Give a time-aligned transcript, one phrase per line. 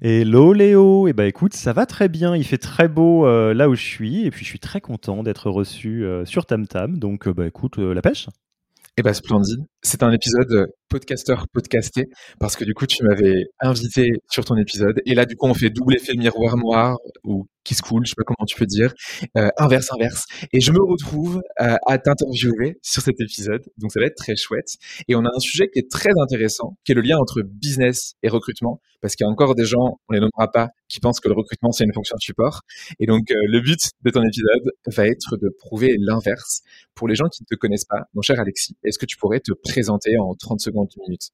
[0.00, 3.54] Hello Léo, et eh ben écoute, ça va très bien, il fait très beau euh,
[3.54, 6.66] là où je suis, et puis je suis très content d'être reçu euh, sur Tam
[6.66, 8.28] Tam, donc euh, bah écoute, la pêche.
[8.96, 14.12] Eh ben splendide, c'est un épisode podcasteur podcasté, parce que du coup tu m'avais invité
[14.30, 17.74] sur ton épisode, et là du coup on fait double effet miroir noir, ou qui
[17.74, 18.94] se coule, je sais pas comment tu peux dire,
[19.36, 20.24] euh, inverse, inverse.
[20.52, 24.36] Et je me retrouve euh, à t'interviewer sur cet épisode, donc ça va être très
[24.36, 24.76] chouette.
[25.08, 28.14] Et on a un sujet qui est très intéressant, qui est le lien entre business
[28.22, 31.20] et recrutement, parce qu'il y a encore des gens, on les nommera pas, qui pensent
[31.20, 32.62] que le recrutement c'est une fonction de support.
[33.00, 36.62] Et donc euh, le but de ton épisode va être de prouver l'inverse.
[36.94, 39.40] Pour les gens qui ne te connaissent pas, mon cher Alexis, est-ce que tu pourrais
[39.40, 41.32] te présenter en 30 secondes, une minute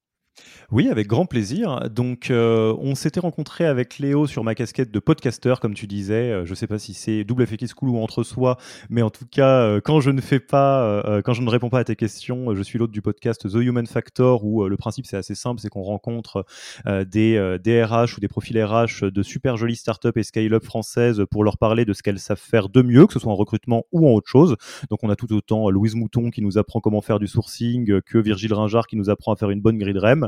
[0.71, 1.91] oui, avec grand plaisir.
[1.91, 6.31] Donc, euh, on s'était rencontré avec Léo sur ma casquette de podcaster, comme tu disais.
[6.31, 8.57] Euh, je ne sais pas si c'est double effet School ou entre soi,
[8.89, 11.81] mais en tout cas, euh, quand je ne fais pas, quand je ne réponds pas
[11.81, 15.17] à tes questions, je suis l'autre du podcast The Human Factor, où le principe c'est
[15.17, 16.45] assez simple, c'est qu'on rencontre
[16.87, 21.45] des, des RH ou des profils RH de super jolies startups et scale-up françaises pour
[21.45, 24.09] leur parler de ce qu'elles savent faire de mieux, que ce soit en recrutement ou
[24.09, 24.57] en autre chose.
[24.91, 28.19] Donc, on a tout autant Louise Mouton qui nous apprend comment faire du sourcing que
[28.19, 30.22] Virgile Ringard qui nous apprend à faire une bonne grille de REM.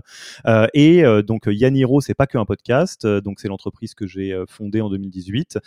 [0.47, 4.35] Euh, et euh, donc Yaniro, c'est pas qu'un podcast, euh, donc c'est l'entreprise que j'ai
[4.49, 5.59] fondée en 2018.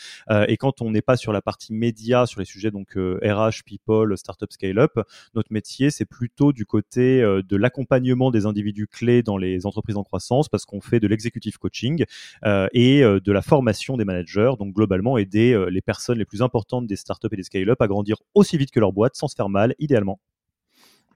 [0.48, 4.18] et quand on n'est pas sur la partie média, sur les sujets donc RH, people,
[4.18, 5.00] startup, scale-up,
[5.36, 10.04] notre métier c'est plutôt du côté de l'accompagnement des individus clés dans les entreprises en
[10.04, 12.06] croissance, parce qu'on fait de l'executive coaching
[12.46, 16.96] et de la formation des managers, donc globalement aider les personnes les plus importantes des
[16.96, 19.76] startups et des scale-up à grandir aussi vite que leur boîte sans se faire mal,
[19.80, 20.20] idéalement.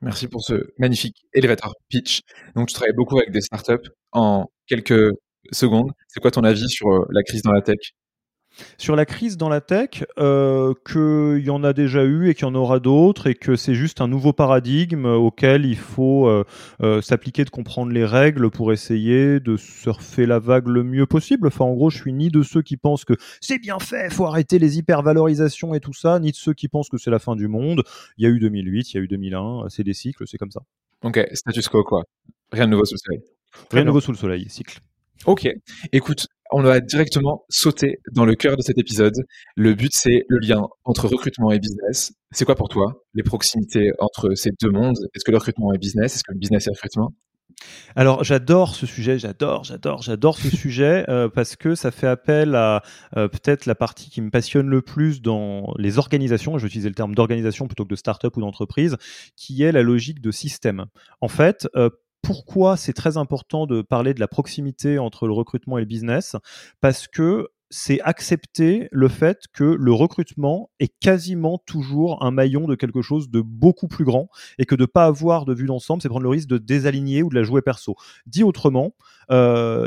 [0.01, 2.21] Merci pour ce magnifique elevator pitch.
[2.55, 3.89] Donc, tu travailles beaucoup avec des startups.
[4.11, 5.11] En quelques
[5.51, 7.77] secondes, c'est quoi ton avis sur euh, la crise dans la tech?
[8.77, 12.43] Sur la crise dans la tech, euh, qu'il y en a déjà eu et qu'il
[12.43, 16.43] y en aura d'autres et que c'est juste un nouveau paradigme auquel il faut euh,
[16.81, 21.47] euh, s'appliquer de comprendre les règles pour essayer de surfer la vague le mieux possible.
[21.47, 24.25] Enfin, en gros, je suis ni de ceux qui pensent que c'est bien fait, faut
[24.25, 27.35] arrêter les hypervalorisations et tout ça, ni de ceux qui pensent que c'est la fin
[27.35, 27.83] du monde.
[28.17, 30.51] Il y a eu 2008, il y a eu 2001, c'est des cycles, c'est comme
[30.51, 30.61] ça.
[31.03, 32.03] Ok, status quo quoi.
[32.51, 33.21] Rien de nouveau sous le soleil.
[33.71, 34.79] Rien de nouveau sous le soleil, cycle.
[35.25, 35.47] Ok,
[35.91, 39.25] écoute, on va directement sauter dans le cœur de cet épisode.
[39.55, 42.13] Le but, c'est le lien entre recrutement et business.
[42.31, 44.97] C'est quoi pour toi les proximités entre ces deux mondes?
[45.15, 46.15] Est-ce que le recrutement est business?
[46.15, 47.13] Est-ce que le business est recrutement?
[47.95, 52.55] Alors j'adore ce sujet, j'adore, j'adore, j'adore ce sujet euh, parce que ça fait appel
[52.55, 52.81] à
[53.17, 56.89] euh, peut-être la partie qui me passionne le plus dans les organisations, je vais utiliser
[56.89, 58.97] le terme d'organisation plutôt que de start-up ou d'entreprise,
[59.35, 60.85] qui est la logique de système.
[61.19, 61.89] En fait, euh,
[62.21, 66.35] pourquoi c'est très important de parler de la proximité entre le recrutement et le business?
[66.79, 72.75] Parce que c'est accepter le fait que le recrutement est quasiment toujours un maillon de
[72.75, 74.27] quelque chose de beaucoup plus grand
[74.59, 77.23] et que de ne pas avoir de vue d'ensemble, c'est prendre le risque de désaligner
[77.23, 77.95] ou de la jouer perso.
[78.25, 78.93] Dit autrement,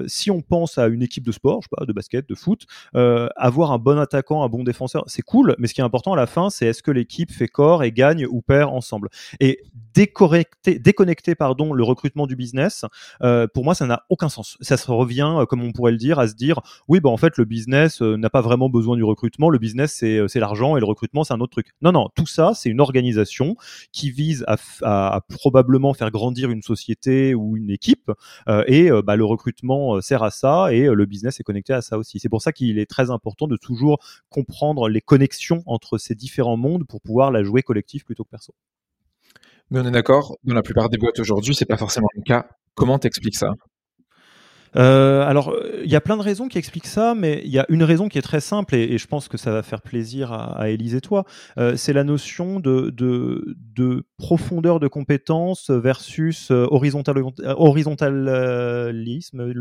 [0.07, 2.63] si on pense à une équipe de sport, je sais pas, de basket, de foot,
[2.97, 6.13] euh, avoir un bon attaquant, un bon défenseur, c'est cool, mais ce qui est important
[6.13, 9.09] à la fin, c'est est-ce que l'équipe fait corps et gagne ou perd ensemble.
[9.41, 9.61] Et
[9.95, 12.85] déconnecter, pardon, le recrutement du business,
[13.23, 14.57] euh, pour moi, ça n'a aucun sens.
[14.61, 17.37] Ça se revient, comme on pourrait le dire, à se dire, oui, bah, en fait,
[17.37, 21.25] le business n'a pas vraiment besoin du recrutement, le business, c'est l'argent et le recrutement,
[21.25, 21.73] c'est un autre truc.
[21.83, 23.57] Non, non, tout ça, c'est une organisation
[23.93, 28.11] qui vise à, à, probablement faire grandir une société ou une équipe,
[28.67, 31.83] et bah, le recrutement euh, sert à ça et euh, le business est connecté à
[31.83, 32.19] ça aussi.
[32.19, 33.99] C'est pour ça qu'il est très important de toujours
[34.29, 38.55] comprendre les connexions entre ces différents mondes pour pouvoir la jouer collectif plutôt que perso.
[39.71, 42.47] Mais on est d'accord, dans la plupart des boîtes aujourd'hui, c'est pas forcément le cas.
[42.75, 43.51] Comment t'expliques ça?
[44.77, 45.55] Euh, alors,
[45.85, 48.09] il y a plein de raisons qui expliquent ça, mais il y a une raison
[48.09, 50.95] qui est très simple, et, je pense que ça va faire plaisir à, à Élise
[50.95, 51.25] et toi,
[51.59, 57.23] euh, c'est la notion de, de, de, profondeur de compétences versus euh, horizontal,
[57.57, 59.53] horizontalisme,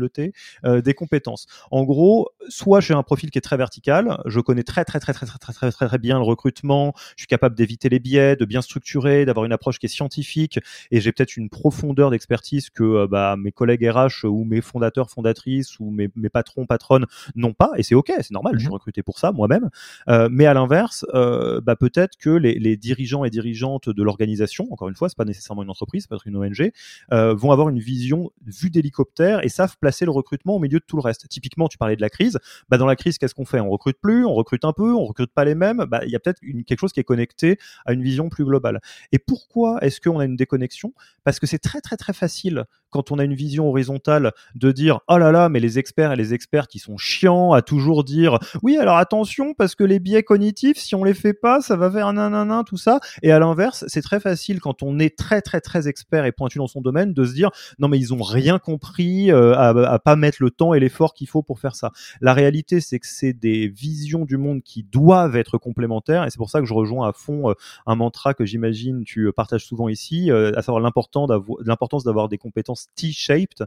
[0.64, 1.46] des compétences.
[1.70, 5.12] En gros, soit j'ai un profil qui est très vertical, je connais très très très
[5.12, 8.36] très très très très, très, très bien le recrutement, je suis capable d'éviter les biais,
[8.36, 10.58] de bien structurer, d'avoir une approche qui est scientifique,
[10.90, 15.78] et j'ai peut-être une profondeur d'expertise que bah, mes collègues RH ou mes fondateurs fondatrices
[15.80, 18.74] ou mes, patrons, patronnes n'ont pas, et c'est ok, c'est normal, je suis mhm.
[18.74, 19.70] recruté pour ça moi-même.
[20.08, 24.88] Euh, mais à l'inverse, euh, bah, peut-être que les, dirigeants et dirigeantes de l'organisation, encore
[24.88, 26.72] une fois, c'est pas nécessairement une entreprise, peut être une ONG,
[27.12, 30.84] euh, vont avoir une vision vue d'hélicoptère et savent placer le recrutement au milieu de
[30.84, 31.28] tout le reste.
[31.28, 32.38] Typiquement, tu parlais de la crise.
[32.68, 33.60] Bah, dans la crise, qu'est-ce qu'on fait?
[33.60, 35.84] On recrute plus, on recrute un peu, on recrute pas les mêmes.
[35.88, 38.80] Bah, il y a peut-être quelque chose qui est connecté à une vision plus globale.
[39.12, 40.92] Et pourquoi est-ce qu'on a une déconnexion?
[41.22, 45.00] Parce que c'est très très très facile quand on a une vision horizontale de dire
[45.08, 48.38] oh là là mais les experts et les experts qui sont chiants à toujours dire
[48.62, 51.90] oui alors attention parce que les biais cognitifs si on les fait pas ça va
[51.90, 53.00] faire nanana tout ça.
[53.24, 56.58] Et à l'inverse c'est très facile quand on est très très très expert et pointu
[56.58, 57.50] dans son domaine de se dire
[57.80, 61.26] non mais ils ont rien compris euh, à, pas mettre le temps et l'effort qu'il
[61.26, 61.90] faut pour faire ça.
[62.20, 66.38] La réalité c'est que c'est des visions du monde qui doivent être complémentaires et c'est
[66.38, 67.54] pour ça que je rejoins à fond euh,
[67.86, 72.83] un mantra que j'imagine tu partages souvent ici euh, à savoir l'importance d'avoir des compétences
[72.94, 73.66] T-shaped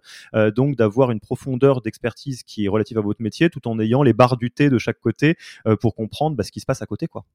[0.55, 4.13] donc d'avoir une profondeur d'expertise qui est relative à votre métier, tout en ayant les
[4.13, 5.35] barres du thé de chaque côté
[5.67, 7.25] euh, pour comprendre bah, ce qui se passe à côté, quoi.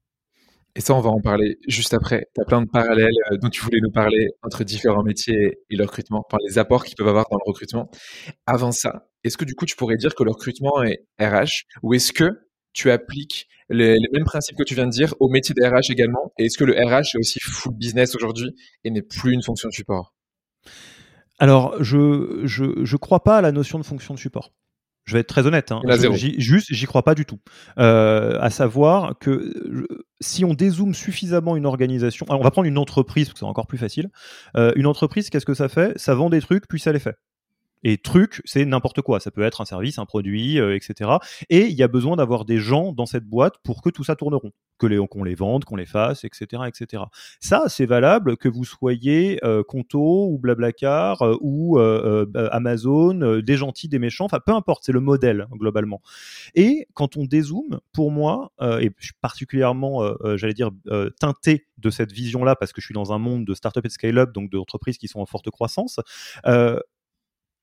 [0.75, 2.29] Et ça, on va en parler juste après.
[2.33, 5.75] Tu as plein de parallèles euh, dont tu voulais nous parler entre différents métiers et
[5.75, 7.91] le recrutement, par les apports qu'ils peuvent avoir dans le recrutement.
[8.47, 11.93] Avant ça, est-ce que du coup, tu pourrais dire que le recrutement est RH ou
[11.93, 15.63] est-ce que tu appliques les, mêmes principes que tu viens de dire au métier de
[15.63, 16.33] RH également?
[16.39, 19.69] Et est-ce que le RH est aussi full business aujourd'hui et n'est plus une fonction
[19.69, 20.15] de support?
[21.43, 24.53] Alors, je, je, crois pas à la notion de fonction de support.
[25.03, 25.73] Je vais être très honnête.
[25.73, 25.81] Hein.
[26.37, 27.39] juste, j'y crois pas du tout.
[27.79, 29.85] Euh, à savoir que
[30.21, 33.67] si on dézoome suffisamment une organisation, on va prendre une entreprise parce que c'est encore
[33.67, 34.09] plus facile.
[34.55, 35.91] Euh, une entreprise, qu'est-ce que ça fait?
[35.97, 37.17] Ça vend des trucs, puis ça les fait.
[37.83, 39.19] Et truc, c'est n'importe quoi.
[39.19, 41.11] Ça peut être un service, un produit, euh, etc.
[41.49, 44.15] Et il y a besoin d'avoir des gens dans cette boîte pour que tout ça
[44.15, 47.03] tourne rond, que les, qu'on les vende, qu'on les fasse, etc., etc.
[47.39, 53.57] Ça, c'est valable que vous soyez euh, Conto ou Blablacar euh, ou euh, Amazon, des
[53.57, 54.25] gentils, des méchants.
[54.25, 54.83] Enfin, peu importe.
[54.85, 56.01] C'est le modèle globalement.
[56.55, 60.01] Et quand on dézoome, pour moi, et je suis particulièrement,
[60.35, 60.71] j'allais dire,
[61.19, 63.93] teinté de cette vision-là parce que je suis dans un monde de start-up et de
[63.93, 65.99] scale-up, donc d'entreprises qui sont en forte croissance.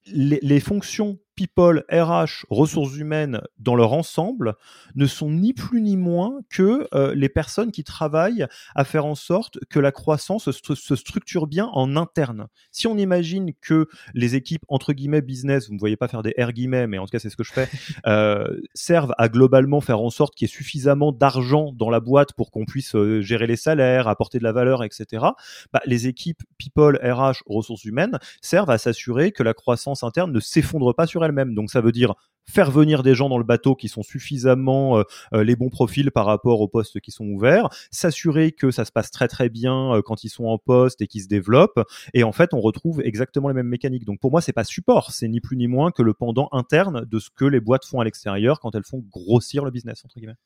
[0.07, 4.57] Les, fonctions people, RH, ressources humaines dans leur ensemble
[4.95, 9.15] ne sont ni plus ni moins que euh, les personnes qui travaillent à faire en
[9.15, 12.49] sorte que la croissance se, structure bien en interne.
[12.73, 16.35] Si on imagine que les équipes entre guillemets business, vous ne voyez pas faire des
[16.39, 17.71] R guillemets, mais en tout cas c'est ce que je fais,
[18.07, 22.35] euh, servent à globalement faire en sorte qu'il y ait suffisamment d'argent dans la boîte
[22.35, 25.25] pour qu'on puisse euh, gérer les salaires, apporter de la valeur, etc.
[25.73, 30.41] Bah, les équipes people, RH, ressources humaines servent à s'assurer que la croissance interne ne
[30.41, 32.15] s'effondre pas sur elle même Donc ça veut dire
[32.51, 36.11] faire venir des gens dans le bateau qui sont suffisamment euh, euh, les bons profils
[36.11, 39.95] par rapport aux postes qui sont ouverts, s'assurer que ça se passe très très bien
[39.95, 41.81] euh, quand ils sont en poste et qu'ils se développent.
[42.15, 44.05] Et en fait, on retrouve exactement les mêmes mécaniques.
[44.05, 47.05] Donc pour moi, c'est pas support, c'est ni plus ni moins que le pendant interne
[47.05, 50.17] de ce que les boîtes font à l'extérieur quand elles font grossir le business entre
[50.19, 50.37] guillemets.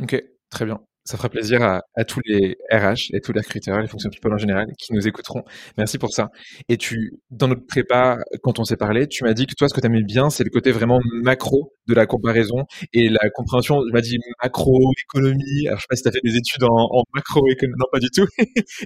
[0.00, 0.80] Ok, très bien.
[1.06, 4.38] Ça fera plaisir à, tous les RH et tous les recruteurs, les fonctions people en
[4.38, 5.44] général, qui nous écouteront.
[5.78, 6.30] Merci pour ça.
[6.68, 9.74] Et tu, dans notre prépa, quand on s'est parlé, tu m'as dit que toi, ce
[9.74, 13.80] que tu aimais bien, c'est le côté vraiment macro de la comparaison et la compréhension.
[13.86, 15.68] Tu m'as dit macroéconomie.
[15.68, 17.78] Alors, je sais pas si tu as fait des études en, en macroéconomie.
[17.78, 18.26] Non, pas du tout.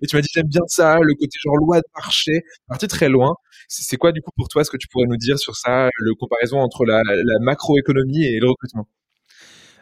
[0.02, 2.42] et tu m'as dit, j'aime bien ça, le côté genre loi de marché.
[2.68, 3.34] Parti très loin.
[3.68, 6.14] C'est quoi, du coup, pour toi, ce que tu pourrais nous dire sur ça, le
[6.14, 8.86] comparaison entre la, la macroéconomie et le recrutement?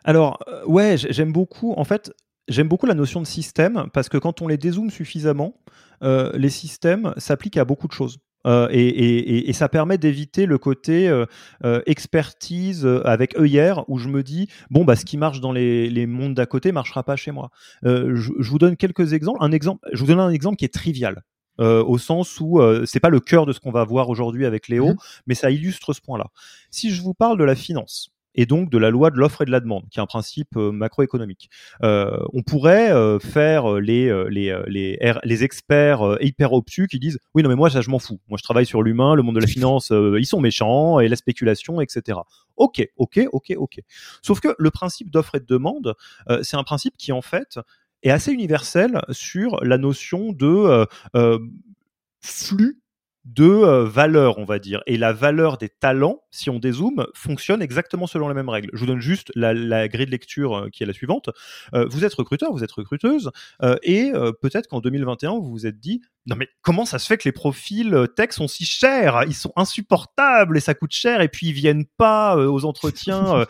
[0.04, 1.74] Alors, euh, ouais, j'aime beaucoup.
[1.76, 2.12] En fait,
[2.48, 5.54] J'aime beaucoup la notion de système parce que quand on les dézoome suffisamment,
[6.02, 8.18] euh, les systèmes s'appliquent à beaucoup de choses.
[8.46, 14.48] Euh, et, ça permet d'éviter le côté euh, expertise avec œillère où je me dis
[14.70, 17.50] bon bah ce qui marche dans les, mondes d'à côté marchera pas chez moi.
[17.82, 19.38] Je, vous donne quelques exemples.
[19.42, 21.22] Un exemple, je vous donne un exemple qui est trivial.
[21.58, 24.94] au sens où c'est pas le cœur de ce qu'on va voir aujourd'hui avec Léo,
[24.94, 26.28] mmh mais ça illustre ce point-là.
[26.70, 29.44] Si je vous parle de la finance, et donc de la loi de l'offre et
[29.44, 31.50] de la demande, qui est un principe euh, macroéconomique.
[31.82, 37.42] Euh, on pourrait euh, faire les, les, les, les experts hyper obtus qui disent oui
[37.42, 39.40] non mais moi ça je m'en fous, moi je travaille sur l'humain, le monde de
[39.40, 42.18] la finance, ils sont méchants et la spéculation, etc.
[42.56, 43.80] Ok, ok, ok, ok.
[44.22, 45.94] Sauf que le principe d'offre et de demande,
[46.42, 47.58] c'est un principe qui en fait
[48.02, 50.86] est assez universel sur la notion de
[52.20, 52.80] flux
[53.34, 54.82] de euh, valeur, on va dire.
[54.86, 58.70] Et la valeur des talents, si on dézoome, fonctionne exactement selon les mêmes règles.
[58.72, 61.28] Je vous donne juste la, grille de lecture euh, qui est la suivante.
[61.74, 63.30] Euh, vous êtes recruteur, vous êtes recruteuse,
[63.82, 67.28] et peut-être qu'en 2021, vous vous êtes dit, non mais comment ça se fait que
[67.28, 69.24] les profils tech sont si chers?
[69.24, 73.46] Ils sont insupportables et ça coûte cher, et puis ils viennent pas aux entretiens.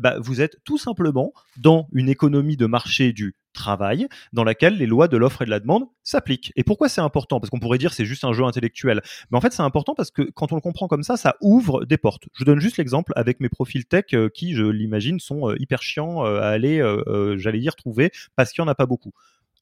[0.00, 4.86] bah, vous êtes tout simplement dans une économie de marché du travail dans laquelle les
[4.86, 6.52] lois de l'offre et de la demande s'appliquent.
[6.56, 7.40] Et pourquoi c'est important?
[7.40, 9.02] Parce qu'on pourrait dire c'est juste un jeu intellectuel.
[9.30, 11.84] Mais en fait, c'est important parce que quand on le comprend comme ça, ça ouvre
[11.84, 12.24] des portes.
[12.34, 15.82] Je donne juste l'exemple avec mes profils tech euh, qui, je l'imagine, sont euh, hyper
[15.82, 16.78] chiants euh, à aller,
[17.36, 19.12] j'allais dire, trouver parce qu'il n'y en a pas beaucoup.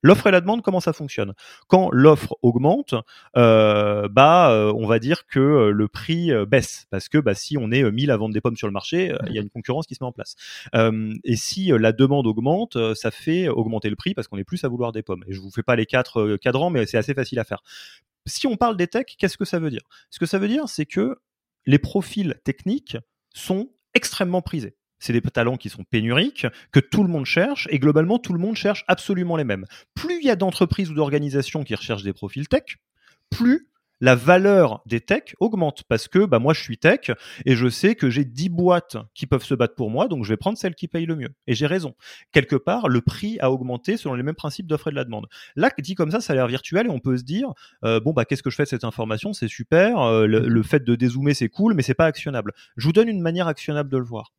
[0.06, 1.34] L'offre et la demande, comment ça fonctionne?
[1.66, 2.94] Quand l'offre augmente,
[3.36, 7.58] euh, bah, euh, on va dire que euh, le prix baisse parce que bah, si
[7.58, 9.84] on est 1000 à vendre des pommes sur le marché, il y a une concurrence
[9.88, 10.36] qui se met en place.
[11.25, 14.68] et si la demande augmente, ça fait augmenter le prix parce qu'on est plus à
[14.68, 15.25] vouloir des pommes.
[15.26, 17.64] Et je vous fais pas les quatre cadrans, mais c'est assez facile à faire.
[18.26, 19.82] Si on parle des techs, qu'est-ce que ça veut dire?
[20.10, 21.16] Ce que ça veut dire, c'est que
[21.66, 22.96] les profils techniques
[23.34, 27.78] sont extrêmement prisés c'est des talents qui sont pénuriques, que tout le monde cherche, et
[27.78, 29.66] globalement, tout le monde cherche absolument les mêmes.
[29.94, 32.78] Plus il y a d'entreprises ou d'organisations qui recherchent des profils tech,
[33.30, 33.68] plus
[34.00, 37.10] la valeur des techs augmente parce que bah, moi je suis tech
[37.44, 40.28] et je sais que j'ai 10 boîtes qui peuvent se battre pour moi, donc je
[40.28, 41.30] vais prendre celle qui paye le mieux.
[41.46, 41.94] Et j'ai raison.
[42.32, 45.26] Quelque part, le prix a augmenté selon les mêmes principes d'offre et de la demande.
[45.54, 47.52] Là, dit comme ça, ça a l'air virtuel et on peut se dire
[47.84, 49.32] euh, bon bah qu'est-ce que je fais de cette information?
[49.32, 50.00] C'est super.
[50.00, 52.52] Euh, le, le, fait de dézoomer c'est cool, mais c'est pas actionnable.
[52.76, 54.32] Je vous donne une manière actionnable de le voir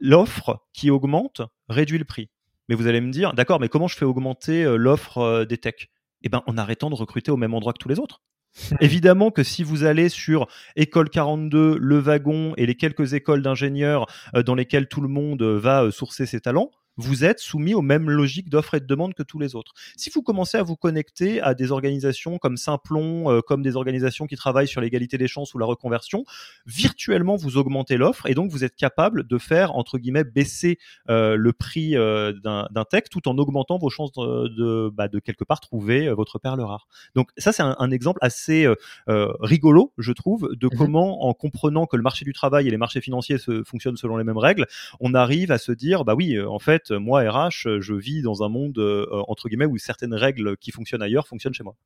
[0.00, 2.28] l'offre qui augmente réduit le prix.
[2.68, 5.58] Mais vous allez me dire, d'accord, mais comment je fais augmenter euh, l'offre euh, des
[5.58, 5.90] techs?
[6.22, 8.22] Eh bien, en arrêtant de recruter au même endroit que tous les autres.
[8.80, 14.06] Évidemment que si vous allez sur École 42, Le Wagon et les quelques écoles d'ingénieurs
[14.34, 18.10] euh, dans lesquelles tout le monde va sourcer ses talents, vous êtes soumis aux mêmes
[18.10, 19.72] logiques d'offres et de demande que tous les autres.
[19.96, 24.26] Si vous commencez à vous connecter à des organisations comme Simplon, euh, comme des organisations
[24.26, 26.24] qui travaillent sur l'égalité des chances ou la reconversion,
[26.66, 30.78] virtuellement vous augmentez l'offre et donc vous êtes capable de faire entre guillemets baisser
[31.08, 35.44] euh, le prix euh, d'un texte tout en augmentant vos chances de, bah, de, quelque
[35.44, 36.86] part trouver votre perle rare.
[37.14, 38.68] Donc ça c'est un, exemple assez
[39.08, 42.76] rigolo, je trouve, de mmh comment en comprenant que le marché du travail et les
[42.76, 44.66] marchés financiers se, fonctionnent selon les mêmes règles,
[45.00, 48.48] on arrive à se dire bah oui en fait moi, RH, je vis dans un
[48.48, 51.76] monde, euh, entre guillemets, où certaines règles qui fonctionnent ailleurs fonctionnent chez moi.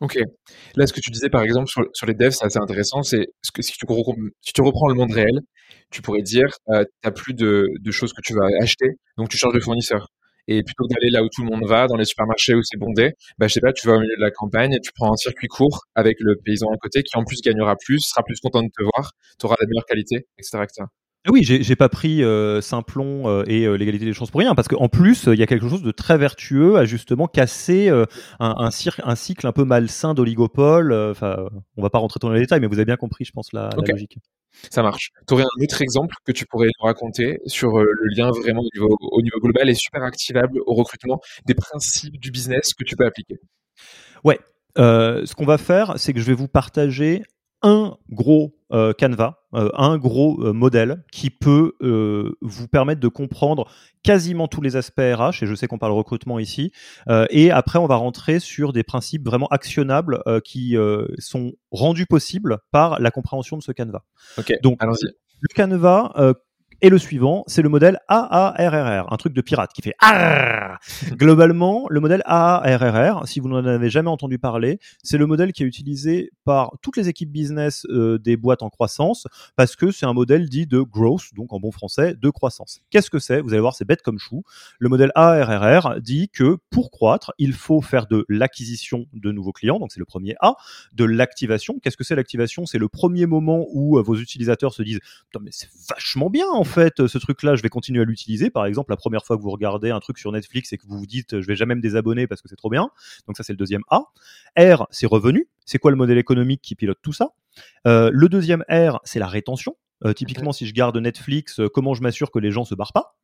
[0.00, 0.18] Ok.
[0.74, 3.02] Là, ce que tu disais, par exemple, sur, les devs, c'est assez intéressant.
[3.02, 5.40] C'est ce que si tu, reprends le monde réel,
[5.90, 8.86] tu pourrais dire, euh, tu n'as plus de, choses que tu vas acheter,
[9.16, 10.08] donc tu changes de fournisseur.
[10.46, 12.76] Et plutôt que d'aller là où tout le monde va, dans les supermarchés où c'est
[12.76, 15.16] bondé, bah, je sais pas, tu vas au milieu de la campagne tu prends un
[15.16, 18.62] circuit court avec le paysan à côté qui en plus gagnera plus, sera plus content
[18.62, 20.58] de te voir, tu auras la meilleure qualité, etc.
[20.64, 20.84] etc.
[21.26, 24.54] Ah oui, j'ai pas pris euh, Simplon euh, et euh, l'égalité des chances pour rien,
[24.54, 28.06] parce qu'en plus, il y a quelque chose de très vertueux à justement casser un,
[28.40, 28.70] un, un,
[29.16, 30.92] cycle un peu malsain d'oligopole.
[30.92, 33.54] Enfin, on va pas rentrer dans les détails, mais vous avez bien compris, je pense,
[33.54, 34.18] la, logique.
[34.70, 35.12] Ça marche.
[35.26, 38.68] Tu aurais un autre exemple que tu pourrais nous raconter sur le lien vraiment au
[38.74, 42.96] niveau, au niveau global et super activable au recrutement, des principes du business que tu
[42.96, 43.38] peux appliquer?
[44.24, 44.38] Ouais,
[44.78, 47.22] euh, ce qu'on va faire, c'est que je vais vous partager
[47.64, 51.72] un gros euh, canevas, euh, un gros euh, modèle qui peut
[52.42, 53.68] vous permettre de comprendre
[54.02, 56.72] quasiment tous les aspects RH, et je sais qu'on parle recrutement ici,
[57.30, 60.76] et après on va rentrer sur des principes vraiment actionnables qui
[61.18, 64.04] sont rendus possibles par la compréhension de ce canevas.
[64.62, 66.12] Donc, le canevas
[66.80, 70.78] et le suivant, c'est le modèle AARRR, un truc de pirate qui fait ARR.
[71.12, 75.62] Globalement, le modèle AARRR, si vous n'en avez jamais entendu parler, c'est le modèle qui
[75.62, 79.26] est utilisé par toutes les équipes business euh, des boîtes en croissance
[79.56, 82.80] parce que c'est un modèle dit de growth, donc en bon français, de croissance.
[82.90, 83.40] Qu'est-ce que c'est?
[83.40, 84.42] Vous allez voir, c'est bête comme chou.
[84.78, 89.78] Le modèle AARRR dit que pour croître, il faut faire de l'acquisition de nouveaux clients,
[89.78, 90.54] donc c'est le premier A,
[90.92, 91.78] de l'activation.
[91.82, 92.66] Qu'est-ce que c'est l'activation?
[92.66, 95.00] C'est le premier moment où euh, vos utilisateurs se disent
[95.40, 98.50] mais c'est vachement bien en fait, ce truc-là, je vais continuer à l'utiliser.
[98.50, 100.98] Par exemple, la première fois que vous regardez un truc sur Netflix et que vous
[100.98, 102.90] vous dites, je vais jamais me désabonner parce que c'est trop bien.
[103.26, 104.04] Donc ça, c'est le deuxième A.
[104.58, 105.48] R, c'est revenu.
[105.64, 107.30] C'est quoi le modèle économique qui pilote tout ça?
[107.86, 109.76] Euh, Le deuxième R, c'est la rétention.
[110.04, 112.92] Euh, typiquement, si je garde Netflix, euh, comment je m'assure que les gens se barrent
[112.92, 113.16] pas?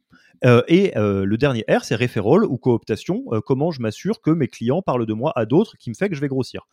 [0.69, 3.25] Et le dernier R, c'est referral ou cooptation.
[3.45, 6.15] comment je m'assure que mes clients parlent de moi à d'autres qui me fait que
[6.15, 6.67] je vais grossir?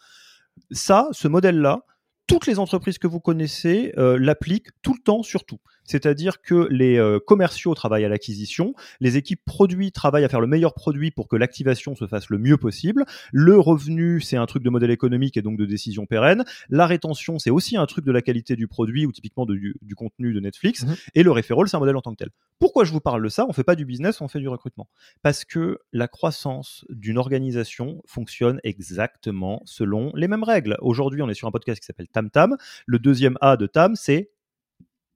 [0.71, 1.83] Ça, ce modèle-là,
[2.27, 5.59] toutes les entreprises que vous connaissez euh, l'appliquent tout le temps sur tout.
[5.87, 10.47] C'est-à-dire que les euh, commerciaux travaillent à l'acquisition, les équipes produits travaillent à faire le
[10.47, 13.05] meilleur produit pour que l'activation se fasse le mieux possible.
[13.31, 16.43] Le revenu, c'est un truc de modèle économique et donc de décision pérenne.
[16.69, 20.33] La rétention, c'est aussi un truc de la qualité du produit ou typiquement du, contenu
[20.33, 20.85] de Netflix.
[20.85, 20.95] Mhm.
[21.15, 22.29] Et le referral, c'est un modèle en tant que tel.
[22.59, 23.45] Pourquoi je vous parle de ça?
[23.47, 24.89] On fait pas du business, on fait du recrutement.
[25.21, 30.77] Parce que la croissance d'une organisation fonctionne exactement selon les mêmes règles.
[30.81, 32.57] Aujourd'hui, on est sur un podcast qui s'appelle Tam Tam.
[32.85, 34.31] Le deuxième A de Tam, c'est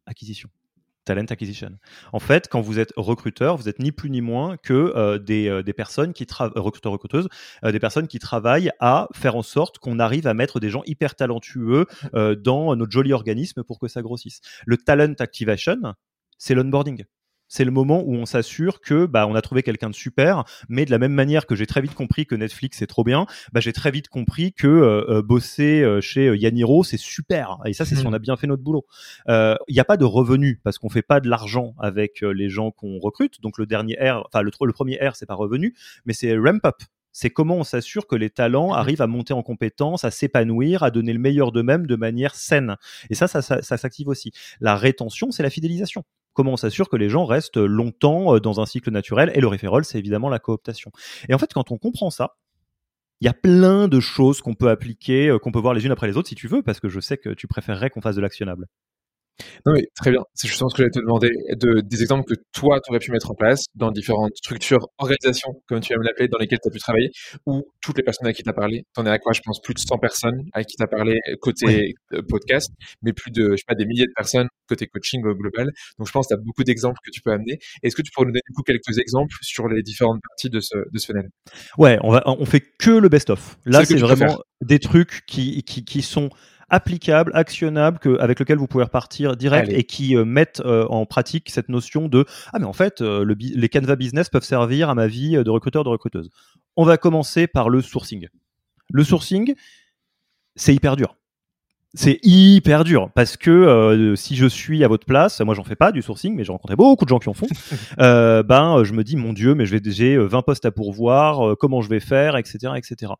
[0.05, 0.49] acquisition
[1.11, 1.71] talent acquisition.
[2.13, 5.49] En fait, quand vous êtes recruteur, vous êtes ni plus ni moins que euh, des,
[5.49, 9.99] euh, des, personnes qui travaillent, euh, des personnes qui travaillent à faire en sorte qu'on
[9.99, 14.39] arrive à mettre des gens hyper talentueux dans notre joli organisme pour que ça grossisse.
[14.65, 15.77] Le talent activation,
[16.37, 17.03] c'est l'onboarding
[17.51, 20.85] c'est le moment où on s'assure que bah, on a trouvé quelqu'un de super, mais
[20.85, 23.59] de la même manière que j'ai très vite compris que Netflix c'est trop bien, bah,
[23.59, 27.57] j'ai très vite compris que euh, euh, bosser euh, chez Yaniro c'est super.
[27.65, 28.07] Et ça c'est si mmh.
[28.07, 28.85] on a bien fait notre boulot.
[29.27, 32.71] Il n'y a pas de revenus parce qu'on fait pas de l'argent avec les gens
[32.71, 33.41] qu'on recrute.
[33.41, 36.65] Donc le dernier R, enfin le, le premier R c'est pas revenu, mais c'est ramp
[36.65, 36.77] up
[37.11, 38.77] c'est comment on s'assure que les talents mmh.
[38.77, 42.77] arrivent à monter en compétences, à s'épanouir, à donner le meilleur d'eux-mêmes de manière saine.
[43.09, 44.31] Et ça, ça, ça, ça s'active aussi.
[44.61, 48.59] La rétention, c'est la fidélisation comment on s'assure que les gens restent longtemps euh, dans
[48.59, 49.31] un cycle naturel.
[49.35, 50.91] Et le referral, c'est évidemment la cooptation.
[51.29, 52.35] Et en fait, quand on comprend ça,
[53.21, 55.91] il y a plein de choses qu'on peut appliquer, euh, qu'on peut voir les unes
[55.91, 58.15] après les autres si tu veux, parce que je sais que tu préférerais qu'on fasse
[58.15, 58.67] de l'actionnable.
[59.65, 60.21] Non, mais très bien.
[60.33, 63.11] C'est justement ce que j'allais te demander, de, des exemples que toi, tu aurais pu
[63.11, 66.71] mettre en place dans différentes structures, organisations, comme tu me l'appeler, dans lesquelles tu as
[66.71, 67.11] pu travailler,
[67.45, 68.83] ou toutes les personnes à qui tu as parlé.
[68.95, 70.87] Tu en es à quoi, je pense, plus de 100 personnes à qui tu as
[70.87, 72.71] parlé côté euh, podcast,
[73.01, 75.71] mais plus de, je sais pas, des milliers de personnes côté coaching global.
[75.97, 77.59] Donc, je pense que tu as beaucoup d'exemples que tu peux amener.
[77.83, 80.59] Est-ce que tu pourrais nous donner du coup quelques exemples sur les différentes parties de
[80.59, 81.29] ce, de ce funnel?
[81.77, 83.57] Ouais, on, va, on fait que le best-of.
[83.65, 86.29] Là, c'est vraiment des trucs qui, qui, qui sont
[86.71, 91.05] applicable, actionnable, que, avec lequel vous pouvez repartir direct et qui euh, mettent euh, en
[91.05, 94.89] pratique cette notion de ah mais en fait euh, le, les Canva Business peuvent servir
[94.89, 96.29] à ma vie de recruteur de recruteuse.
[96.77, 98.29] On va commencer par le sourcing.
[98.91, 99.53] Le sourcing,
[100.55, 101.17] c'est hyper dur.
[101.93, 105.91] C'est hyper dur parce que si je suis à votre place, moi j'en fais pas
[105.91, 107.47] du sourcing, mais j'ai rencontré beaucoup de gens qui en font.
[107.97, 111.81] ben, je me dis mon Dieu, mais je vais j'ai 20 postes à pourvoir, comment
[111.81, 113.11] je vais faire, etc., etc.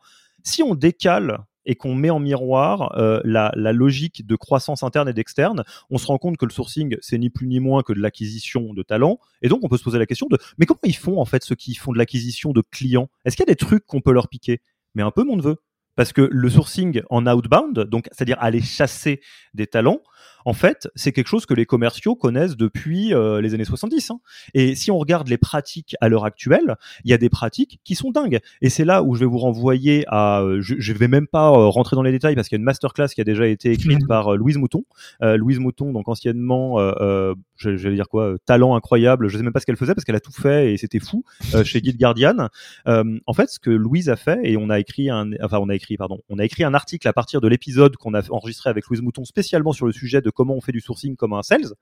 [0.43, 5.13] Si on décale et qu'on met en miroir euh, la, logique de croissance interne et
[5.13, 7.99] d'externe, on se rend compte que le sourcing, c'est ni plus ni moins que de
[7.99, 9.19] l'acquisition de talents.
[9.41, 11.43] Et donc, on peut se poser la question de, mais comment ils font en fait
[11.43, 13.09] ceux qui font de l'acquisition de clients?
[13.25, 14.61] Est-ce qu'il y a des trucs qu'on peut leur piquer?
[14.95, 15.57] Mais un peu mon neveu.
[15.95, 19.21] Parce que le sourcing en outbound, donc c'est-à-dire aller chasser
[19.53, 19.99] des talents,
[20.45, 24.11] en fait, c'est quelque chose que les commerciaux connaissent depuis euh, les années 70.
[24.11, 24.19] Hein.
[24.53, 27.95] Et si on regarde les pratiques à l'heure actuelle, il y a des pratiques qui
[27.95, 28.39] sont dingues.
[28.61, 31.49] Et c'est là où je vais vous renvoyer à, euh, je, je vais même pas
[31.49, 33.71] euh, rentrer dans les détails parce qu'il y a une masterclass qui a déjà été
[33.71, 34.83] écrite par Louise Mouton.
[35.21, 36.77] Louise Mouton, donc anciennement,
[37.57, 39.27] j'allais dire quoi, talent incroyable.
[39.27, 41.23] Je sais même pas ce qu'elle faisait parce qu'elle a tout fait et c'était fou
[41.63, 42.49] chez Guide Guardian.
[42.85, 45.75] en fait, ce que Louise a fait et on a écrit un, enfin on a
[45.75, 48.87] écrit, pardon, on a écrit un article à partir de l'épisode qu'on a enregistré avec
[48.87, 51.73] Louise Mouton spécialement sur le sujet de comment on fait du sourcing comme un sales.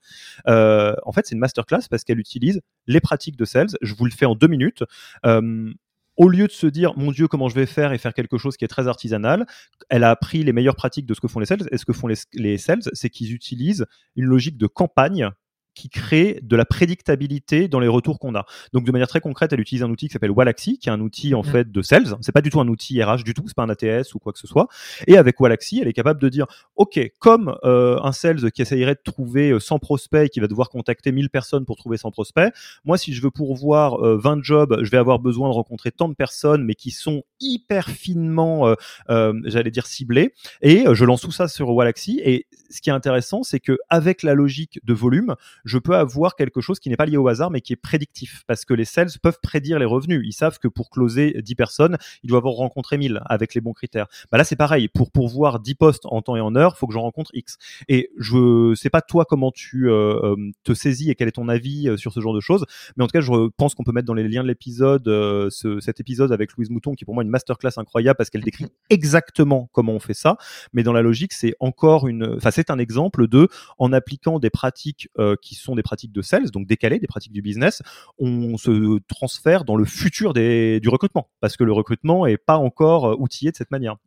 [0.47, 3.69] Euh, en fait, c'est une masterclass parce qu'elle utilise les pratiques de sales.
[3.81, 4.83] Je vous le fais en deux minutes.
[5.25, 5.71] Euh,
[6.17, 8.57] au lieu de se dire mon Dieu comment je vais faire et faire quelque chose
[8.57, 9.45] qui est très artisanal,
[9.89, 11.67] elle a appris les meilleures pratiques de ce que font les sales.
[11.71, 13.85] Et ce que font les, les sales, c'est qu'ils utilisent
[14.15, 15.31] une logique de campagne
[15.79, 18.45] qui crée de la prédictabilité dans les retours qu'on a.
[18.73, 20.99] Donc de manière très concrète, elle utilise un outil qui s'appelle Walaxy, qui est un
[20.99, 21.45] outil en mm.
[21.45, 22.17] fait de sales.
[22.19, 24.33] C'est pas du tout un outil RH du tout, c'est pas un ATS ou quoi
[24.33, 24.67] que ce soit.
[25.07, 28.95] Et avec Walaxy, elle est capable de dire, ok, comme euh, un sales qui essayerait
[28.95, 32.11] de trouver 100 euh, prospects et qui va devoir contacter 1000 personnes pour trouver 100
[32.11, 35.91] prospects, moi si je veux pourvoir 20 euh, jobs, je vais avoir besoin de rencontrer
[35.91, 38.75] tant de personnes, mais qui sont hyper finement,
[39.07, 40.33] j'allais dire ciblées.
[40.61, 42.19] Et je lance tout ça sur Walaxy.
[42.23, 45.35] Et ce qui est intéressant, c'est que avec la logique de volume,
[45.69, 48.43] je peux avoir quelque chose qui n'est pas lié au hasard, mais qui est prédictif,
[48.47, 50.21] parce que les sales peuvent prédire les revenus.
[50.25, 53.73] Ils savent que pour closer 10 personnes, ils doivent en rencontrer 1000 avec les bons
[53.73, 54.07] critères.
[54.31, 54.87] Bah là, c'est pareil.
[54.87, 57.57] Pour pourvoir 10 postes en temps et en heure, faut que j'en rencontre X.
[57.87, 61.49] Et je sais pas toi comment tu euh, euh, te saisis et quel est ton
[61.49, 62.65] avis euh, sur ce genre de choses,
[62.97, 65.79] mais en tout cas, je pense qu'on peut mettre dans les liens de l'épisode ce,
[65.79, 68.67] cet épisode avec Louise Mouton, qui est pour moi une masterclass incroyable parce qu'elle décrit
[68.89, 70.37] exactement comment on fait ça.
[70.73, 74.49] Mais dans la logique, c'est encore une, enfin, c'est un exemple de en appliquant des
[74.49, 75.09] pratiques
[75.41, 77.81] qui sont des pratiques de sales, donc décalées, des pratiques du business,
[78.17, 82.57] on se transfère dans le futur des, du recrutement, parce que le recrutement est pas
[82.57, 83.97] encore euh, outillé de cette manière.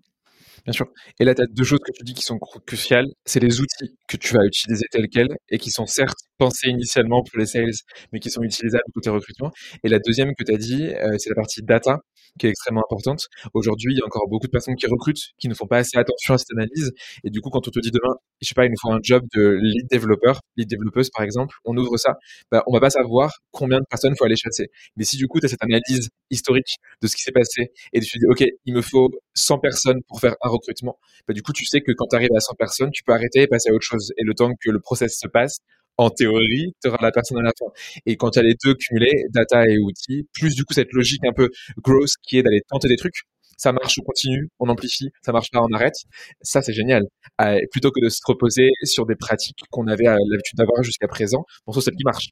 [0.64, 0.86] Bien sûr.
[1.18, 3.08] Et là, tu as deux choses que tu dis qui sont cruciales.
[3.24, 7.22] C'est les outils que tu vas utiliser tels quels et qui sont certes pensées initialement
[7.22, 7.70] pour les sales,
[8.12, 9.50] mais qui sont utilisables côté recrutement.
[9.84, 12.00] Et la deuxième que tu as dit, euh, c'est la partie data,
[12.38, 13.26] qui est extrêmement importante.
[13.54, 15.98] Aujourd'hui, il y a encore beaucoup de personnes qui recrutent, qui ne font pas assez
[15.98, 16.92] attention à cette analyse.
[17.24, 19.00] Et du coup, quand on te dit demain, je sais pas, il nous faut un
[19.02, 22.14] job de lead développeur, lead développeuse par exemple, on ouvre ça,
[22.50, 24.68] bah, on va pas savoir combien de personnes faut aller chasser.
[24.96, 28.00] Mais si du coup, tu as cette analyse historique de ce qui s'est passé et
[28.00, 31.52] tu dis, OK, il me faut 100 personnes pour faire un recrutement, bah, du coup,
[31.52, 33.74] tu sais que quand tu arrives à 100 personnes, tu peux arrêter et passer à
[33.74, 34.12] autre chose.
[34.16, 35.58] Et le temps que le process se passe,
[35.98, 37.66] en théorie, tu auras la personne à la fin.
[38.06, 41.24] Et quand tu as les deux cumulés, data et outils, plus du coup cette logique
[41.26, 41.50] un peu
[41.82, 43.22] gross qui est d'aller tenter des trucs,
[43.56, 45.94] ça marche, on continue, on amplifie, ça marche pas, on arrête.
[46.40, 47.04] Ça, c'est génial.
[47.40, 51.06] Euh, plutôt que de se reposer sur des pratiques qu'on avait euh, l'habitude d'avoir jusqu'à
[51.06, 52.30] présent, pour celle qui marche.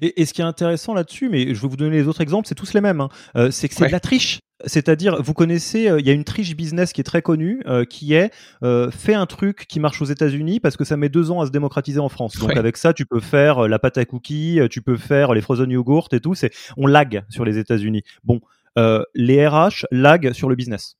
[0.00, 2.54] Et, ce qui est intéressant là-dessus, mais je vais vous donner les autres exemples, c'est
[2.54, 3.08] tous les mêmes, hein.
[3.36, 4.38] euh, c'est que c'est de la triche.
[4.66, 7.84] C'est-à-dire, vous connaissez, euh, il y a une triche business qui est très connue, euh,
[7.84, 8.30] qui est
[8.90, 11.50] fait un truc qui marche aux États-Unis parce que ça met deux ans à se
[11.50, 12.36] démocratiser en France.
[12.38, 15.70] Donc avec ça, tu peux faire la pâte à cookies, tu peux faire les frozen
[15.70, 16.34] yogurt et tout.
[16.34, 18.02] C'est on lag sur les États-Unis.
[18.22, 18.40] Bon,
[19.14, 20.96] les RH lag sur le business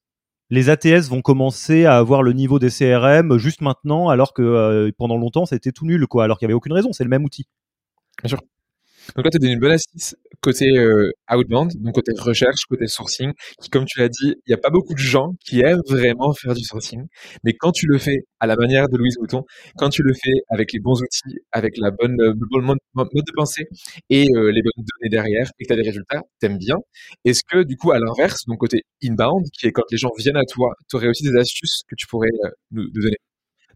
[0.51, 5.17] les ATS vont commencer à avoir le niveau des CRM juste maintenant, alors que pendant
[5.17, 6.23] longtemps c'était tout nul, quoi.
[6.23, 7.47] Alors qu'il n'y avait aucune raison, c'est le même outil.
[8.23, 8.41] Bien sûr.
[9.17, 12.87] Donc là, tu as donné une bonne assise côté euh, outbound, donc côté recherche, côté
[12.87, 15.81] sourcing, qui, comme tu l'as dit, il n'y a pas beaucoup de gens qui aiment
[15.89, 17.07] vraiment faire du sourcing.
[17.45, 19.45] Mais quand tu le fais à la manière de Louise Bouton,
[19.79, 23.09] quand tu le fais avec les bons outils, avec la bonne, euh, le bon mode,
[23.15, 23.65] de pensée
[24.11, 26.77] et euh, les bonnes données derrière, et que tu as des résultats, t'aimes bien.
[27.25, 30.37] Est-ce que, du coup, à l'inverse, donc côté inbound, qui est quand les gens viennent
[30.37, 32.29] à toi, tu aurais aussi des astuces que tu pourrais
[32.71, 33.17] nous donner?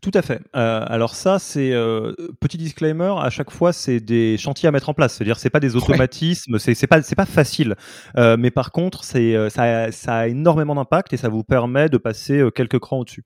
[0.01, 0.41] Tout à fait.
[0.57, 3.15] Euh, alors ça, c'est euh, petit disclaimer.
[3.19, 5.15] À chaque fois, c'est des chantiers à mettre en place.
[5.15, 6.59] C'est-à-dire, c'est pas des automatismes.
[6.59, 7.75] C'est pas c'est pas facile.
[8.17, 11.99] Euh, mais par contre, c'est ça, ça, a énormément d'impact et ça vous permet de
[11.99, 13.25] passer quelques crans au-dessus.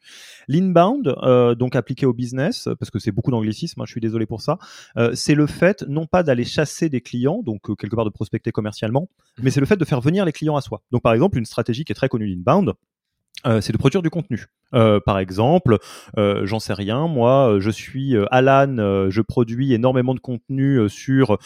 [0.49, 1.15] L'inbound,
[1.59, 3.81] donc appliqué au business, parce que c'est beaucoup d'anglicisme.
[3.81, 4.59] Hein, je suis désolé pour ça.
[5.15, 9.09] c'est le fait non pas d'aller chasser des clients, donc quelque part de prospecter commercialement,
[9.43, 10.83] mais c'est le fait de faire venir les clients à soi.
[10.91, 12.75] Donc par exemple, une stratégie qui est très connue d'inbound,
[13.47, 14.47] euh, c'est de produire du contenu.
[14.75, 15.79] Euh, par exemple,
[16.17, 18.77] euh, j'en sais rien, moi, je suis Alan,
[19.11, 21.39] je produis énormément de contenu sur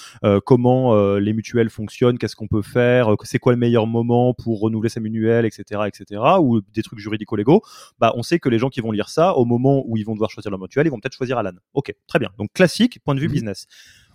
[0.44, 4.88] comment les mutuelles fonctionnent, qu'est-ce qu'on peut faire, c'est quoi le meilleur moment pour renouveler
[4.88, 7.62] sa mutuelle, etc., etc., ou des trucs juridico-légaux.
[7.98, 10.14] Bah, on sait que les gens qui vont lire ça, au moment où ils vont
[10.14, 11.52] devoir choisir leur mutuelle, ils vont peut-être choisir Alan.
[11.74, 12.30] Ok, très bien.
[12.38, 13.66] Donc classique, point de vue mmh business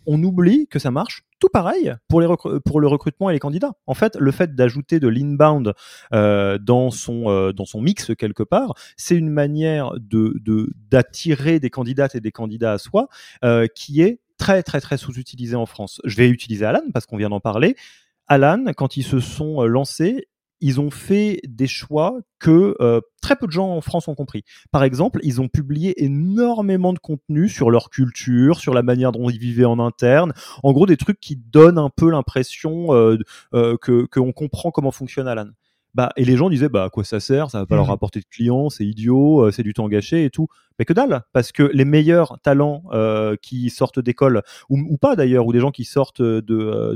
[0.05, 2.27] on oublie que ça marche tout pareil pour, les
[2.63, 3.73] pour le recrutement et les candidats.
[3.87, 5.73] En fait, le fait d'ajouter de l'inbound
[6.13, 12.15] euh, dans, son, euh, dans son mix quelque part, c'est une manière d'attirer des candidates
[12.15, 13.09] et des candidats à soi
[13.43, 15.99] euh, qui est très très très sous-utilisé en France.
[16.05, 17.75] Je vais utiliser Alan parce qu'on vient d'en parler.
[18.27, 20.27] Alan, quand ils se sont lancés,
[20.61, 24.43] ils ont fait des choix que euh, très peu de gens en France ont compris.
[24.71, 29.29] Par exemple, ils ont publié énormément de contenu sur leur culture, sur la manière dont
[29.29, 30.33] ils vivaient en interne.
[30.63, 33.17] En gros, des trucs qui donnent un peu l'impression euh,
[33.53, 35.49] euh, que qu'on comprend comment fonctionne Alan.
[35.93, 37.49] Bah, et les gens disaient bah à quoi ça sert?
[37.49, 37.89] Ça va pas leur mmh.
[37.89, 40.47] rapporter de clients, c'est idiot, euh, c'est du temps gâché et tout.
[40.79, 45.15] Mais que dalle, parce que les meilleurs talents euh, qui sortent d'école ou, ou, pas
[45.15, 46.41] d'ailleurs, ou des gens qui sortent de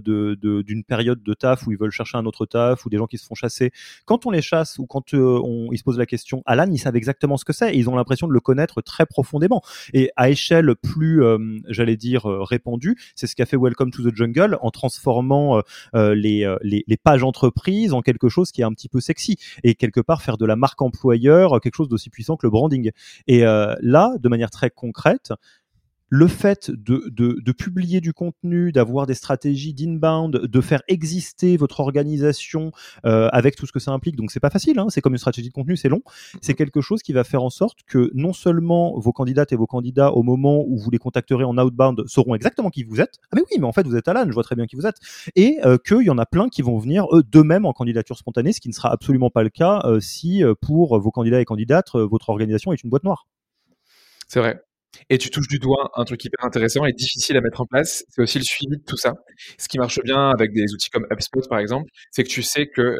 [0.04, 2.98] d'une de, de, période de taf où ils veulent chercher un autre taf, ou des
[2.98, 3.72] gens qui se font chasser.
[4.06, 6.80] Quand on les chasse ou quand euh, on, ils se posent la question, Alan, ils
[6.80, 9.62] savent exactement ce que c'est et ils ont l'impression de le connaître très profondément.
[9.94, 14.16] Et à échelle plus, euh, j'allais dire répandue, c'est ce qu'a fait Welcome to the
[14.16, 15.62] Jungle en transformant
[15.94, 19.76] les, les, les pages entreprises en quelque chose qui est un petit peu sexy et
[19.76, 22.91] quelque part faire de la marque employeur quelque chose d'aussi puissant que le branding.
[23.28, 25.34] Et euh, là, de manière très concrète,
[26.10, 31.80] le fait de, de, publier du contenu, d'avoir des stratégies d'inbound, de faire exister votre
[31.80, 32.72] organisation
[33.06, 35.20] euh, avec tout ce que ça implique, donc c'est pas facile, hein, c'est comme une
[35.20, 36.02] stratégie de contenu, c'est long,
[36.41, 39.68] c'est quelque chose qui va faire en sorte que non seulement vos candidates et vos
[39.68, 43.36] candidats, au moment où vous les contacterez en outbound, sauront exactement qui vous êtes, ah
[43.36, 44.98] mais oui, mais en fait vous êtes Alan, je vois très bien qui vous êtes,
[45.36, 48.54] et euh, qu'il y en a plein qui vont venir eux d'eux-mêmes en candidature spontanée,
[48.54, 51.96] ce qui ne sera absolument pas le cas euh, si pour vos candidats et candidates,
[51.96, 53.28] votre organisation est une boîte noire.
[54.28, 54.64] C'est vrai.
[55.10, 58.04] Et tu touches du doigt un truc hyper intéressant et difficile à mettre en place,
[58.10, 59.14] c'est aussi le suivi de tout ça.
[59.58, 62.68] Ce qui marche bien avec des outils comme HubSpot, par exemple, c'est que tu sais
[62.68, 62.98] que, euh,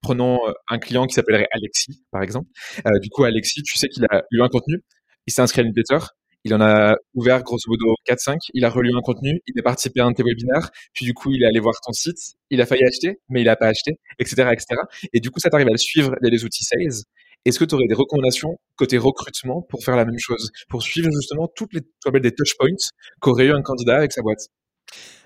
[0.00, 2.48] prenons euh, un client qui s'appellerait Alexis, par exemple.
[2.86, 4.82] Euh, du coup, Alexis, tu sais qu'il a lu un contenu,
[5.26, 6.06] il s'est inscrit à newsletter,
[6.46, 10.00] il en a ouvert grosso modo 4-5, il a relu un contenu, il a participé
[10.00, 12.60] à un de tes webinaires, puis du coup, il est allé voir ton site, il
[12.60, 14.80] a failli acheter, mais il n'a pas acheté, etc., etc.
[15.12, 17.02] Et du coup, ça t'arrive à le suivre via les outils sales
[17.46, 21.10] est-ce que tu aurais des recommandations côté recrutement pour faire la même chose, pour suivre
[21.12, 21.80] justement toutes les
[22.20, 24.48] des touch points qu'aurait eu un candidat avec sa boîte?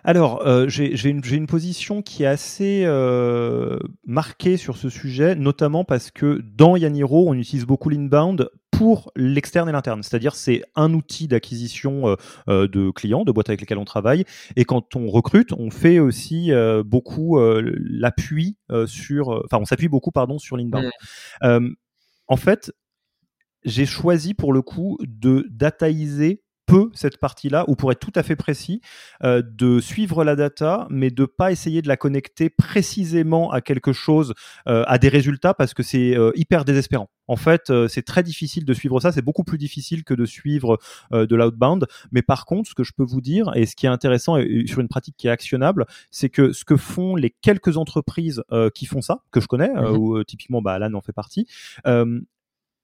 [0.02, 6.10] Alors, euh, j'ai une, position qui est assez euh, marquée sur ce sujet, notamment parce
[6.10, 10.02] que dans Yaniro, on utilise beaucoup l'inbound pour l'externe et l'interne.
[10.02, 14.24] C'est-à-dire, c'est un outil d'acquisition de clients, de boîtes avec lesquelles on travaille.
[14.56, 16.50] Et quand on recrute, on fait aussi
[16.86, 18.56] beaucoup l'appui
[18.86, 20.88] sur, enfin, on s'appuie beaucoup, pardon, sur l'inbound.
[21.42, 21.74] Mmh.
[22.30, 22.72] En fait,
[23.64, 28.22] j'ai choisi pour le coup de dataiser peu cette partie-là, ou pour être tout à
[28.22, 28.80] fait précis,
[29.24, 33.92] euh, de suivre la data, mais de pas essayer de la connecter précisément à quelque
[33.92, 34.34] chose,
[34.68, 37.10] euh, à des résultats, parce que c'est euh, hyper désespérant.
[37.26, 39.12] En fait, c'est très difficile de suivre ça.
[39.12, 40.80] C'est beaucoup plus difficile que de suivre
[41.12, 41.86] de l'outbound.
[42.10, 44.64] Mais par contre, ce que je peux vous dire, et ce qui est intéressant et,
[44.66, 48.42] sur une pratique qui est actionnable, c'est que ce que font les quelques entreprises
[48.74, 51.46] qui font ça, que je connais, mmh ou typiquement bah, Alan en fait partie,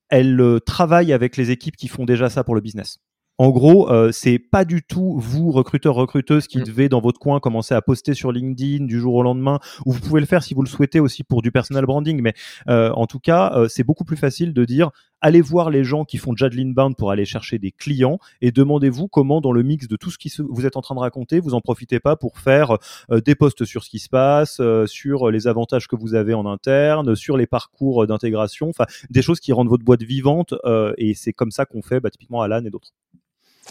[0.07, 3.01] elles travaillent avec les équipes qui font déjà ça pour le business.
[3.39, 6.63] En gros, euh, c'est pas du tout vous, recruteur, recruteuse, qui mm.
[6.63, 9.99] devez dans votre coin commencer à poster sur LinkedIn du jour au lendemain, ou vous
[9.99, 12.33] pouvez le faire si vous le souhaitez aussi pour du personal branding, mais
[12.67, 14.89] euh, en tout cas, euh, c'est beaucoup plus facile de dire
[15.21, 18.51] allez voir les gens qui font déjà de l'inbound pour aller chercher des clients et
[18.51, 21.39] demandez-vous comment dans le mix de tout ce que vous êtes en train de raconter,
[21.39, 22.77] vous en profitez pas pour faire
[23.09, 27.15] des posts sur ce qui se passe, sur les avantages que vous avez en interne,
[27.15, 30.53] sur les parcours d'intégration, enfin des choses qui rendent votre boîte vivante
[30.97, 32.93] et c'est comme ça qu'on fait bah, typiquement Alan et d'autres.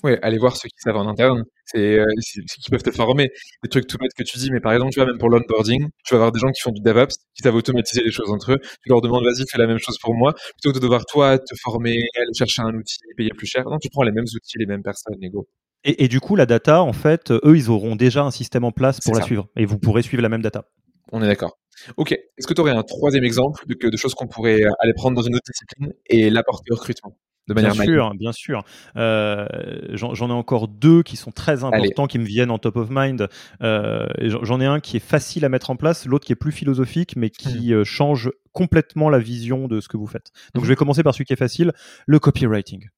[0.05, 3.31] Ouais, aller voir ceux qui savent en interne, c'est euh, ceux qui peuvent te former.
[3.63, 5.89] Des trucs tout bêtes que tu dis, mais par exemple, tu vois, même pour l'onboarding,
[6.05, 8.53] tu vas avoir des gens qui font du DevOps, qui savent automatiser les choses entre
[8.53, 8.59] eux.
[8.61, 11.39] Tu leur demandes, vas-y, fais la même chose pour moi, plutôt que de devoir toi
[11.39, 13.65] te former, aller chercher un outil, payer plus cher.
[13.65, 15.47] Non, tu prends les mêmes outils, les mêmes personnes, et go.
[15.85, 18.73] Et, et, du coup, la data, en fait, eux, ils auront déjà un système en
[18.73, 19.49] place pour la suivre.
[19.57, 20.65] Et vous pourrez suivre la même data.
[21.13, 21.59] On est d'accord.
[21.97, 22.13] Ok.
[22.13, 25.23] Est-ce que tu aurais un troisième exemple de, de choses qu'on pourrait aller prendre dans
[25.23, 27.17] une autre discipline et l'apporter au recrutement?
[27.55, 28.65] Bien sûr, bien sûr.
[28.97, 29.47] Euh,
[29.93, 33.29] J'en ai encore deux qui sont très importants, qui me viennent en top of mind.
[33.63, 36.53] Euh, J'en ai un qui est facile à mettre en place, l'autre qui est plus
[36.53, 37.79] philosophique, mais qui hmm.
[37.79, 40.33] euh, change complètement la vision de ce que vous faites.
[40.55, 41.73] Donc je vais commencer par celui qui est facile,
[42.07, 42.89] le copywriting.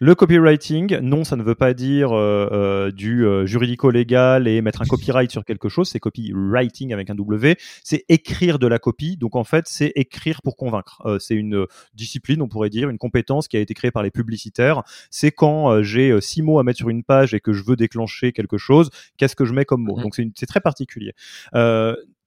[0.00, 4.82] Le copywriting, non, ça ne veut pas dire euh, euh, du euh, juridico-légal et mettre
[4.82, 5.88] un copyright sur quelque chose.
[5.88, 7.56] C'est copywriting avec un W.
[7.84, 9.16] C'est écrire de la copie.
[9.16, 11.00] Donc en fait, c'est écrire pour convaincre.
[11.20, 14.82] c'est une discipline, on pourrait dire, une compétence qui a été créée par les publicitaires.
[15.10, 18.32] C'est quand j'ai six mots à mettre sur une page et que je veux déclencher
[18.32, 19.96] quelque chose, qu'est-ce que je mets comme mot?
[19.96, 20.02] Mmh.
[20.02, 21.12] Donc c'est très particulier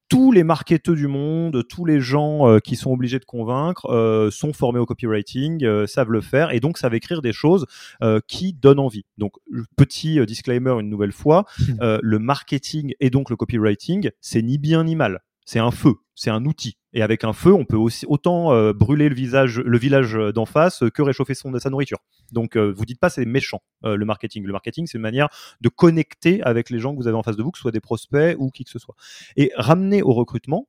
[0.10, 4.32] tous les marketeurs du monde, tous les gens euh, qui sont obligés de convaincre euh,
[4.32, 7.65] sont formés au copywriting, euh, savent le faire et donc savent écrire des choses
[8.28, 9.06] qui donnent envie.
[9.17, 9.34] Donc
[9.76, 11.46] petit disclaimer une nouvelle fois,
[11.80, 16.30] le marketing et donc le copywriting, c'est ni bien ni mal c'est un feu, c'est
[16.30, 16.78] un outil.
[16.93, 20.84] Et avec un feu, on peut aussi autant euh, brûler le le village d'en face
[20.93, 22.00] que réchauffer son, sa nourriture.
[22.32, 24.45] Donc, euh, vous dites pas c'est méchant euh, le marketing.
[24.45, 25.28] Le marketing, c'est une manière
[25.60, 27.71] de connecter avec les gens que vous avez en face de vous, que ce soit
[27.71, 28.95] des prospects ou qui que ce soit.
[29.36, 30.67] Et ramener au recrutement,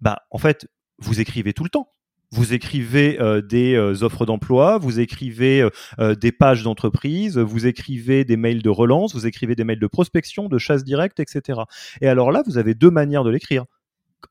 [0.00, 1.92] bah en fait, vous écrivez tout le temps.
[2.32, 8.68] Vous écrivez des offres d'emploi, vous écrivez des pages d'entreprise, vous écrivez des mails de
[8.68, 11.62] relance, vous écrivez des mails de prospection, de chasse directe, etc.
[12.00, 13.64] Et alors là, vous avez deux manières de l'écrire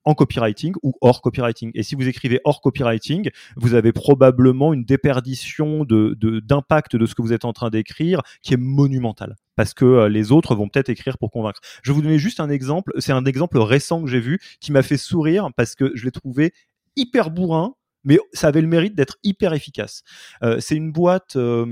[0.05, 1.71] en copywriting ou hors copywriting.
[1.73, 7.15] Et si vous écrivez hors copywriting, vous avez probablement une déperdition de, d'impact de, ce
[7.15, 10.69] que vous êtes en train d'écrire qui est monumentale parce que euh, les autres vont
[10.69, 11.59] peut-être écrire pour convaincre.
[11.83, 14.71] Je vais vous donner juste un exemple, c'est un exemple récent que j'ai vu qui
[14.71, 16.53] m'a fait sourire parce que je l'ai trouvé
[16.95, 20.03] hyper bourrin, mais ça avait le mérite d'être hyper efficace.
[20.43, 21.65] Euh, c'est une boîte, euh,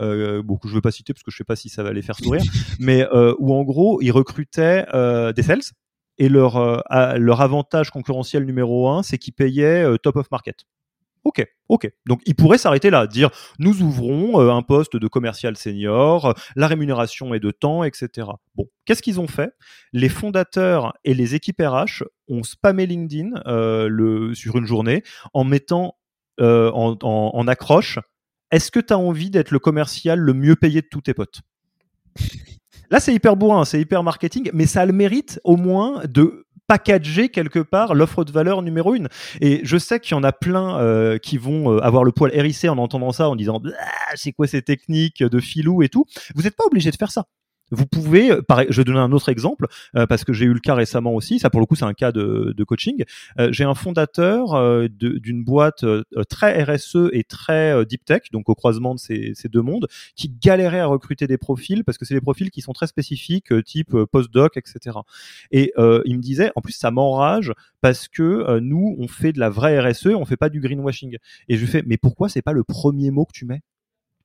[0.00, 1.68] euh, bon, que je ne veux pas citer parce que je ne sais pas si
[1.68, 2.42] ça va les faire sourire,
[2.78, 3.06] mais
[3.38, 4.86] où en gros, ils recrutaient
[5.34, 5.62] des sales
[6.18, 6.80] et leur, euh,
[7.16, 10.64] leur avantage concurrentiel numéro un, c'est qu'ils payaient euh, top of market.
[11.24, 11.90] Ok, ok.
[12.06, 16.66] Donc ils pourraient s'arrêter là, dire nous ouvrons euh, un poste de commercial senior, la
[16.66, 18.28] rémunération est de temps, etc.
[18.54, 19.52] Bon, qu'est-ce qu'ils ont fait?
[19.92, 23.30] Les fondateurs et les équipes RH ont spammé LinkedIn
[24.34, 25.02] sur une journée
[25.34, 25.96] en mettant
[26.40, 27.98] en accroche
[28.52, 31.42] Est-ce que tu as envie d'être le commercial le mieux payé de tous tes potes?
[32.90, 36.46] Là, c'est hyper bourrin, c'est hyper marketing, mais ça a le mérite au moins de
[36.66, 39.08] packager quelque part l'offre de valeur numéro une.
[39.40, 42.30] Et je sais qu'il y en a plein euh, qui vont euh, avoir le poil
[42.34, 46.04] hérissé en entendant ça, en disant ah, c'est quoi ces techniques de filou et tout.
[46.34, 47.24] Vous n'êtes pas obligé de faire ça.
[47.70, 50.60] Vous pouvez, euh, je vais donner un autre exemple euh, parce que j'ai eu le
[50.60, 51.38] cas récemment aussi.
[51.38, 53.04] Ça pour le coup c'est un cas de, de coaching.
[53.38, 55.84] Euh, j'ai un fondateur d'une boîte
[56.28, 60.28] très RSE et très deep tech, donc au croisement de ces, ces, deux mondes, qui
[60.28, 63.96] galérait à recruter des profils parce que c'est des profils qui sont très spécifiques, type
[64.10, 64.98] postdoc, etc.
[65.50, 69.50] Et il me disait, en plus ça m'enrage parce que nous on fait de la
[69.50, 71.16] vraie RSE, on fait pas du greenwashing.
[71.48, 73.62] Et je lui fais, mais pourquoi c'est pas le premier mot que tu mets?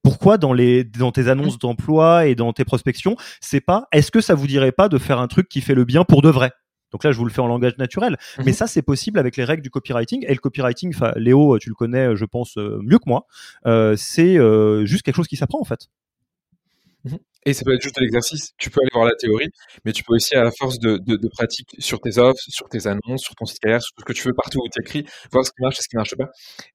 [0.03, 4.21] Pourquoi dans les dans tes annonces d'emploi et dans tes prospections, c'est pas est-ce que
[4.21, 6.51] ça vous dirait pas de faire un truc qui fait le bien pour de vrai?
[6.93, 8.17] Donc là, je vous le fais en langage naturel.
[8.37, 8.45] Mhm.
[8.45, 10.23] Mais ça, c'est possible avec les règles du copywriting.
[10.27, 13.25] Et le copywriting, Léo, tu le connais, je pense, euh, mieux que moi.
[13.65, 15.89] Euh, c'est euh, juste quelque chose qui s'apprend, en fait.
[17.45, 18.51] Et ça peut être juste l'exercice.
[18.57, 19.49] Tu peux aller voir la théorie,
[19.85, 22.87] mais tu peux aussi, à la force de, de, pratique sur tes offres, sur tes
[22.87, 25.05] annonces, sur ton site carrière, sur tout ce que tu veux, partout où tu écris,
[25.31, 26.29] voir ce qui marche et ce qui marche pas.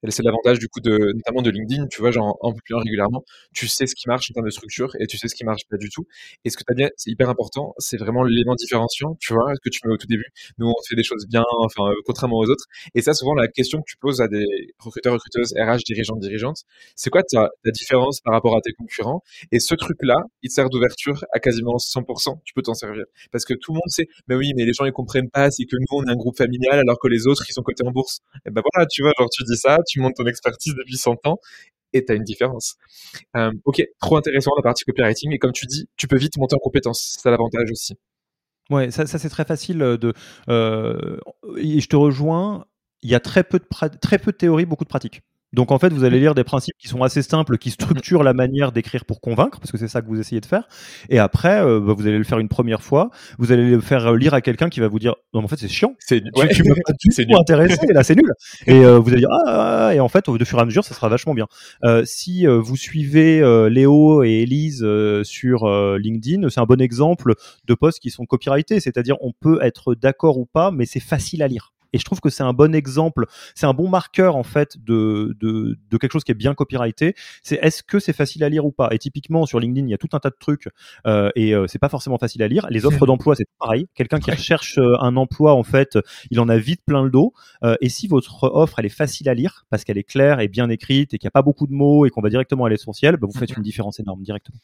[0.06, 1.86] Et c'est l'avantage, du coup, de, notamment de LinkedIn.
[1.88, 4.90] Tu vois, genre, en publiant régulièrement, tu sais ce qui marche en termes de structure
[5.00, 6.04] et tu sais ce qui marche pas du tout.
[6.44, 7.74] Et ce que tu as dit, c'est hyper important.
[7.78, 10.26] C'est vraiment l'élément différenciant, tu vois, que tu mets au tout début.
[10.58, 12.64] Nous, on fait des choses bien, enfin, euh, contrairement aux autres.
[12.94, 14.44] Et ça, souvent, la question que tu poses à des
[14.78, 16.62] recruteurs, recruteuses, RH, dirigeants, dirigeantes,
[16.94, 19.22] c'est quoi ta, ta différence par rapport à tes concurrents?
[19.52, 23.04] Et ce truc-là, il d'ouverture à quasiment 100%, tu peux t'en servir.
[23.30, 25.64] Parce que tout le monde sait, mais oui, mais les gens ils comprennent pas, c'est
[25.64, 27.92] que nous on est un groupe familial alors que les autres ils sont cotés en
[27.92, 28.20] bourse.
[28.46, 31.26] Et ben voilà, tu vois, genre tu dis ça, tu montes ton expertise depuis 100
[31.26, 31.38] ans
[31.92, 32.76] et tu as une différence.
[33.36, 36.56] Euh, ok, trop intéressant la partie copywriting et comme tu dis, tu peux vite monter
[36.56, 37.94] en compétence, c'est l'avantage aussi.
[38.70, 40.12] Ouais, ça, c'est très facile de.
[40.50, 41.16] Euh,
[41.56, 42.66] et je te rejoins.
[43.00, 43.64] Il y a très peu de
[44.00, 45.22] très peu de théorie, beaucoup de pratique.
[45.52, 48.34] Donc en fait, vous allez lire des principes qui sont assez simples, qui structurent la
[48.34, 50.68] manière d'écrire pour convaincre, parce que c'est ça que vous essayez de faire.
[51.08, 53.10] Et après, euh, bah, vous allez le faire une première fois.
[53.38, 55.68] Vous allez le faire lire à quelqu'un qui va vous dire non, en fait, c'est
[55.68, 55.94] chiant.
[55.98, 56.48] C'est ouais.
[56.48, 57.86] tu, tu pas du tout intéressé.
[57.92, 58.32] là, c'est nul.
[58.66, 60.64] Et euh, vous allez dire ah, ah, ah, et en fait, au fur et à
[60.64, 61.46] mesure, ça sera vachement bien.
[61.84, 64.86] Euh, si euh, vous suivez euh, Léo et Elise
[65.22, 67.34] sur LinkedIn, c'est un bon exemple
[67.66, 71.42] de posts qui sont copyrightés, c'est-à-dire on peut être d'accord ou pas, mais c'est facile
[71.42, 71.72] à lire.
[71.92, 75.36] Et je trouve que c'est un bon exemple, c'est un bon marqueur en fait de,
[75.40, 77.14] de, de, quelque chose qui est bien copyrighté.
[77.42, 78.88] C'est est-ce que c'est facile à lire ou pas?
[78.92, 80.68] Et typiquement sur LinkedIn, il y a tout un tas de trucs
[81.06, 82.66] euh, et euh, c'est pas forcément facile à lire.
[82.70, 83.88] Les offres d'emploi, c'est pareil.
[83.94, 85.98] Quelqu'un qui recherche euh, un emploi, en fait,
[86.30, 87.32] il en a vite plein le dos.
[87.80, 90.68] Et si votre offre elle est facile à lire parce qu'elle est claire et bien
[90.68, 93.16] écrite et qu'il n'y a pas beaucoup de mots et qu'on va directement à l'essentiel,
[93.16, 94.58] bah, vous faites une différence énorme directement.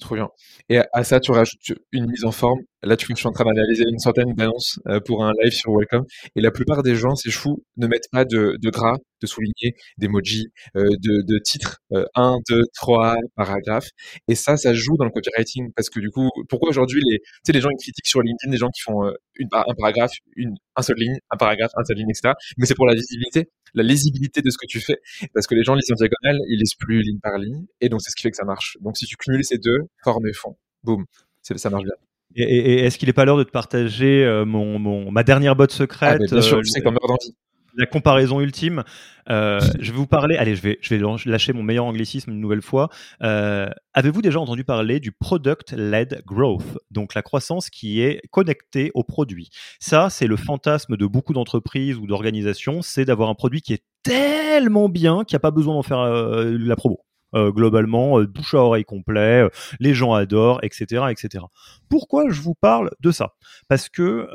[0.00, 0.30] Trop bien.
[0.68, 2.60] Et à ça, tu rajoutes une mise en forme.
[2.84, 5.52] Là, tu vois, je suis en train d'analyser une centaine d'annonces euh, pour un live
[5.52, 6.04] sur Welcome.
[6.36, 10.48] Et la plupart des gens, c'est fou, ne mettent pas de, gras, de souligner, d'emoji,
[10.76, 13.88] euh, de, de titres, euh, 1, 2, 3 paragraphes.
[14.28, 15.72] Et ça, ça joue dans le copywriting.
[15.74, 18.50] Parce que du coup, pourquoi aujourd'hui, les, tu sais, les gens, ils critiquent sur LinkedIn
[18.50, 19.12] des gens qui font euh,
[19.52, 22.34] un paragraphe, une, un seul ligne, un paragraphe, un seul ligne, etc.
[22.58, 24.98] Mais c'est pour la visibilité, la lisibilité de ce que tu fais.
[25.32, 27.64] Parce que les gens lisent en diagonale, ils lisent plus ligne par ligne.
[27.80, 28.76] Et donc, c'est ce qui fait que ça marche.
[28.80, 31.04] Donc, si tu cumules ces deux, forme et fond, boum,
[31.42, 31.94] ça marche bien.
[32.36, 35.56] Et, et est-ce qu'il n'est pas l'heure de te partager euh, mon, mon, ma dernière
[35.56, 37.34] botte secrète ah, Bien sûr, euh, je sais que t'en meurs d'envie.
[37.76, 38.84] La comparaison ultime.
[39.28, 40.36] Euh, je vais vous parler.
[40.36, 42.88] Allez, je vais, je vais lâcher mon meilleur anglicisme une nouvelle fois.
[43.22, 49.02] Euh, Avez-vous déjà entendu parler du product-led growth, donc la croissance qui est connectée au
[49.02, 53.72] produit Ça, c'est le fantasme de beaucoup d'entreprises ou d'organisations, c'est d'avoir un produit qui
[53.72, 57.00] est tellement bien qu'il n'y a pas besoin d'en faire euh, la promo.
[57.34, 59.48] Euh, globalement, euh, bouche à oreille complet, euh,
[59.80, 61.44] les gens adorent, etc., etc.
[61.88, 63.34] Pourquoi je vous parle de ça?
[63.68, 64.28] Parce que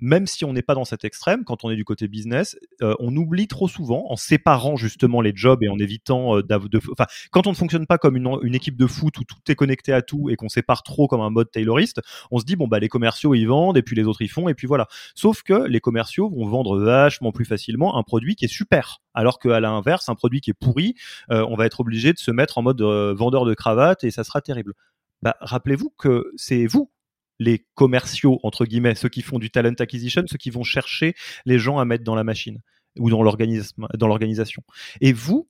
[0.00, 3.16] même si on n'est pas dans cet extrême, quand on est du côté business, on
[3.16, 7.50] oublie trop souvent, en séparant justement les jobs et en évitant de, enfin, quand on
[7.50, 10.36] ne fonctionne pas comme une, équipe de foot où tout est connecté à tout et
[10.36, 13.46] qu'on sépare trop comme un mode tayloriste, on se dit bon bah les commerciaux ils
[13.46, 14.86] vendent et puis les autres ils font et puis voilà.
[15.14, 19.38] Sauf que les commerciaux vont vendre vachement plus facilement un produit qui est super, alors
[19.38, 20.94] qu'à l'inverse, un produit qui est pourri,
[21.30, 24.40] on va être obligé de se mettre en mode vendeur de cravate et ça sera
[24.40, 24.74] terrible.
[25.22, 26.90] Bah, rappelez-vous que c'est vous
[27.40, 31.14] les commerciaux, entre guillemets, ceux qui font du talent acquisition, ceux qui vont chercher
[31.46, 32.60] les gens à mettre dans la machine
[32.98, 34.62] ou dans l'organisation.
[35.00, 35.48] Et vous,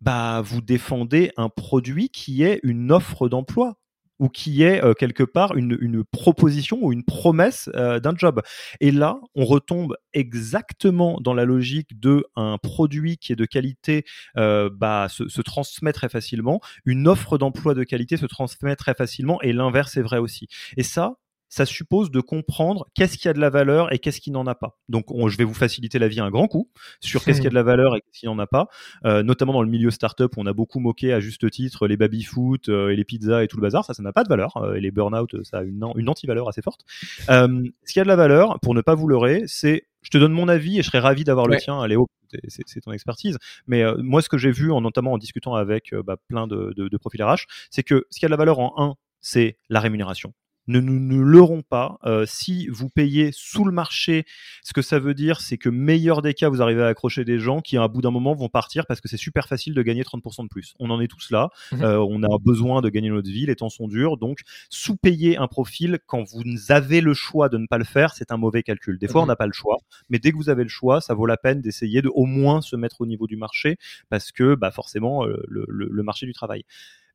[0.00, 3.78] bah, vous défendez un produit qui est une offre d'emploi
[4.22, 8.40] ou qui est euh, quelque part une, une, proposition ou une promesse euh, d'un job.
[8.80, 14.04] Et là, on retombe exactement dans la logique de un produit qui est de qualité
[14.36, 18.94] euh, bah, se, se, transmet très facilement, une offre d'emploi de qualité se transmet très
[18.94, 20.46] facilement, et l'inverse est vrai aussi.
[20.76, 21.16] Et ça,
[21.52, 24.54] ça suppose de comprendre qu'est-ce qui a de la valeur et qu'est-ce qui n'en a
[24.54, 24.78] pas.
[24.88, 27.54] Donc, je vais vous faciliter la vie un grand coup sur qu'est-ce qui a de
[27.54, 28.68] la valeur et qu'est-ce qui n'en a pas,
[29.04, 31.98] euh, notamment dans le milieu startup où on a beaucoup moqué à juste titre les
[31.98, 33.84] baby-foot euh, et les pizzas et tout le bazar.
[33.84, 34.56] Ça, ça n'a pas de valeur.
[34.56, 36.86] Euh, et les burn-out, ça a une, une anti-valeur assez forte.
[37.28, 40.18] Euh, ce qui a de la valeur, pour ne pas vous leurrer, c'est je te
[40.18, 42.08] donne mon avis et je serais ravi d'avoir le tien, Léo.
[42.48, 43.36] C'est ton expertise.
[43.66, 46.46] Mais euh, moi, ce que j'ai vu, en, notamment en discutant avec euh, bah, plein
[46.46, 48.94] de, de, de profils RH, c'est que ce qui a de la valeur en un,
[49.20, 50.32] c'est la rémunération
[50.68, 51.98] ne nous ne leurrons pas.
[52.04, 54.24] Euh, si vous payez sous le marché,
[54.62, 57.38] ce que ça veut dire, c'est que meilleur des cas, vous arrivez à accrocher des
[57.38, 60.02] gens qui, à bout d'un moment, vont partir parce que c'est super facile de gagner
[60.02, 60.74] 30% de plus.
[60.78, 61.50] On en est tous là.
[61.72, 61.82] Mhm.
[61.82, 63.46] Euh, on a besoin de gagner notre vie.
[63.46, 64.16] Les temps sont durs.
[64.16, 68.32] Donc, sous-payer un profil quand vous avez le choix de ne pas le faire, c'est
[68.32, 68.98] un mauvais calcul.
[68.98, 69.28] Des fois, on mhm.
[69.28, 69.78] n'a pas le choix.
[70.10, 72.60] Mais dès que vous avez le choix, ça vaut la peine d'essayer de au moins
[72.60, 73.76] se mettre au niveau du marché
[74.08, 76.64] parce que, bah, forcément, euh, le, le, le marché du travail.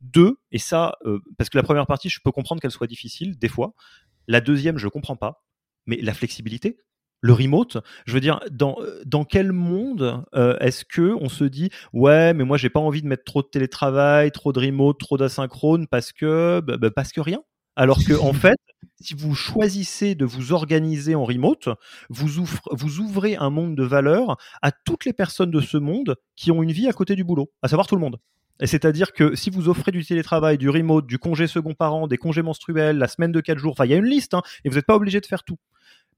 [0.01, 3.37] Deux, et ça, euh, parce que la première partie, je peux comprendre qu'elle soit difficile,
[3.37, 3.73] des fois.
[4.27, 5.43] La deuxième, je comprends pas.
[5.87, 6.77] mais la flexibilité,
[7.21, 11.69] le remote, je veux dire, dans, dans quel monde euh, est-ce que on se dit
[11.93, 15.17] ouais, mais moi j'ai pas envie de mettre trop de télétravail, trop de remote, trop
[15.17, 17.41] d'asynchrone parce que bah, bah, parce que rien.
[17.75, 18.57] Alors que en fait,
[19.01, 21.69] si vous choisissez de vous organiser en remote,
[22.09, 26.51] vous, vous ouvrez un monde de valeur à toutes les personnes de ce monde qui
[26.51, 28.17] ont une vie à côté du boulot, à savoir tout le monde.
[28.59, 32.17] Et c'est-à-dire que si vous offrez du télétravail, du remote, du congé second parent, des
[32.17, 34.69] congés menstruels, la semaine de 4 jours, enfin il y a une liste, hein, et
[34.69, 35.57] vous n'êtes pas obligé de faire tout.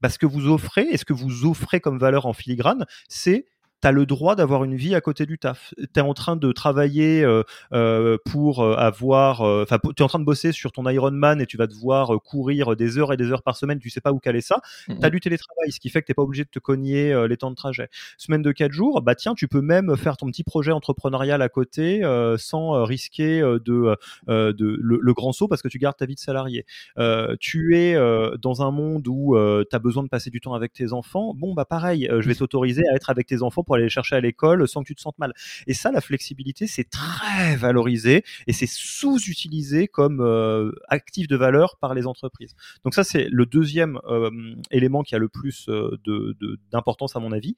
[0.00, 3.46] Parce que vous offrez, et ce que vous offrez comme valeur en filigrane, c'est
[3.80, 5.74] tu as le droit d'avoir une vie à côté du taf.
[5.76, 9.40] Tu es en train de travailler euh, euh, pour euh, avoir.
[9.40, 12.76] Enfin, tu es en train de bosser sur ton Ironman et tu vas devoir courir
[12.76, 14.60] des heures et des heures par semaine, tu sais pas où caler ça.
[14.86, 17.36] Tu as du télétravail, ce qui fait que tu pas obligé de te cogner les
[17.36, 17.88] temps de trajet.
[18.18, 21.48] Semaine de 4 jours, bah tiens, tu peux même faire ton petit projet entrepreneurial à
[21.48, 22.02] côté
[22.36, 23.96] sans risquer de,
[24.28, 26.66] de le, grand saut parce que tu gardes ta vie de salarié.
[27.38, 27.94] tu es
[28.38, 29.36] dans un monde où
[29.68, 31.32] tu as besoin de passer du temps avec tes enfants.
[31.34, 34.16] Bon, bah pareil, je vais t'autoriser à être avec tes enfants pour aller les chercher
[34.16, 35.32] à l'école sans que tu te sentes mal.
[35.68, 41.76] Et ça, la flexibilité, c'est très valorisé et c'est sous-utilisé comme euh, actif de valeur
[41.76, 42.56] par les entreprises.
[42.82, 45.96] Donc ça, c'est le deuxième euh, élément qui a le plus euh,
[46.72, 47.54] d'importance à mon avis.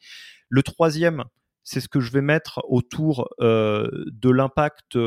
[0.50, 1.24] Le troisième,
[1.64, 4.98] c'est ce que je vais mettre autour de l'impact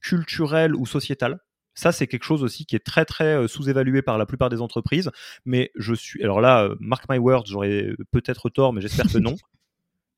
[0.00, 1.38] culturel ou sociétal.
[1.74, 5.10] Ça, c'est quelque chose aussi qui est très très sous-évalué par la plupart des entreprises.
[5.44, 9.34] Mais je suis, alors là, mark my words, j'aurais peut-être tort, mais j'espère que non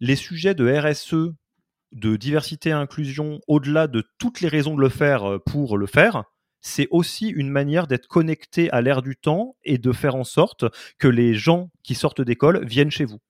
[0.03, 1.33] les sujets de RSE,
[1.93, 5.87] de diversité et inclusion, au-delà de toutes les raisons de le faire euh, pour le
[5.87, 6.25] faire,
[6.61, 10.65] c'est aussi une manière d'être connecté à l'ère du temps et de faire en sorte
[10.99, 13.21] que les gens qui sortent d'école viennent chez vous.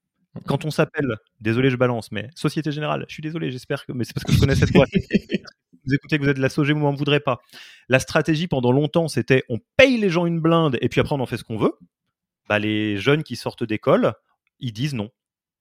[0.46, 4.04] Quand on s'appelle, désolé je balance, mais Société Générale, je suis désolé, j'espère que, mais
[4.04, 4.88] c'est parce que je connais cette boîte.
[5.84, 7.38] vous écoutez que vous êtes de la SOG, vous m'en voudrez pas.
[7.90, 11.20] La stratégie pendant longtemps, c'était on paye les gens une blinde et puis après on
[11.20, 11.74] en fait ce qu'on veut.
[12.48, 14.14] Bah, les jeunes qui sortent d'école,
[14.58, 15.10] ils disent non.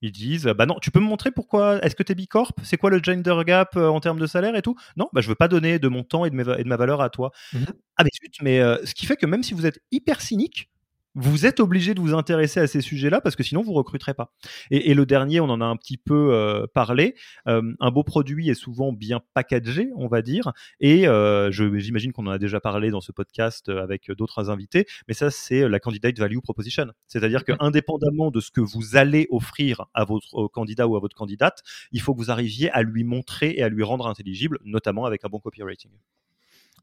[0.02, 2.54] Ils disent bah non, tu peux me montrer pourquoi est-ce que tu es bicorp?
[2.64, 4.76] C'est quoi le gender gap euh, en termes de salaire et tout?
[4.98, 7.02] Non, bah je veux pas donner de mon temps et de, et de ma valeur
[7.02, 7.32] à toi.
[7.54, 7.66] Mmh
[7.98, 10.71] ah mais zut, mais euh, ce qui fait que même si vous êtes hyper cynique,
[11.16, 14.34] vous êtes obligé de vous intéresser à ces sujets-là parce que sinon vous recruterez pas.
[14.70, 17.16] Et, le dernier, on en a un petit peu euh, parlé.
[17.48, 20.52] Euh, un beau produit est souvent bien packagé, on va dire.
[20.80, 24.86] Et euh, j'imagine qu'on en a déjà parlé dans ce podcast avec d'autres invités.
[25.08, 26.88] Mais ça, c'est la candidate value proposition.
[27.08, 31.16] C'est-à-dire que indépendamment de ce que vous allez offrir à votre candidat ou à votre
[31.16, 35.06] candidate, il faut que vous arriviez à lui montrer et à lui rendre intelligible, notamment
[35.06, 35.92] avec un bon copywriting.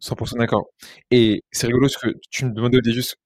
[0.00, 0.66] 100% d'accord.
[1.10, 3.16] Et c'est rigolo ce que tu me demandais juste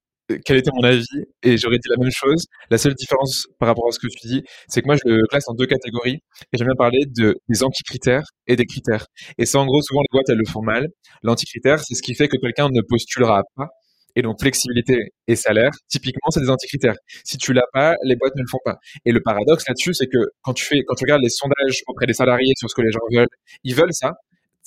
[0.45, 1.07] quel était mon avis
[1.43, 2.47] et j'aurais dit la même chose.
[2.71, 5.27] La seule différence par rapport à ce que tu dis, c'est que moi je le
[5.27, 6.21] classe en deux catégories
[6.53, 9.07] et j'aime bien parler de, des anti-critères et des critères.
[9.39, 10.89] Et ça, en gros, souvent les boîtes elles le font mal.
[11.23, 13.69] L'anti-critère, c'est ce qui fait que quelqu'un ne postulera pas.
[14.15, 16.97] Et donc flexibilité et salaire, typiquement, c'est des anti-critères.
[17.25, 18.77] Si tu l'as pas, les boîtes ne le font pas.
[19.07, 22.07] Et le paradoxe là-dessus, c'est que quand tu fais, quand tu regardes les sondages auprès
[22.07, 23.27] des salariés sur ce que les gens veulent,
[23.65, 24.13] ils veulent ça,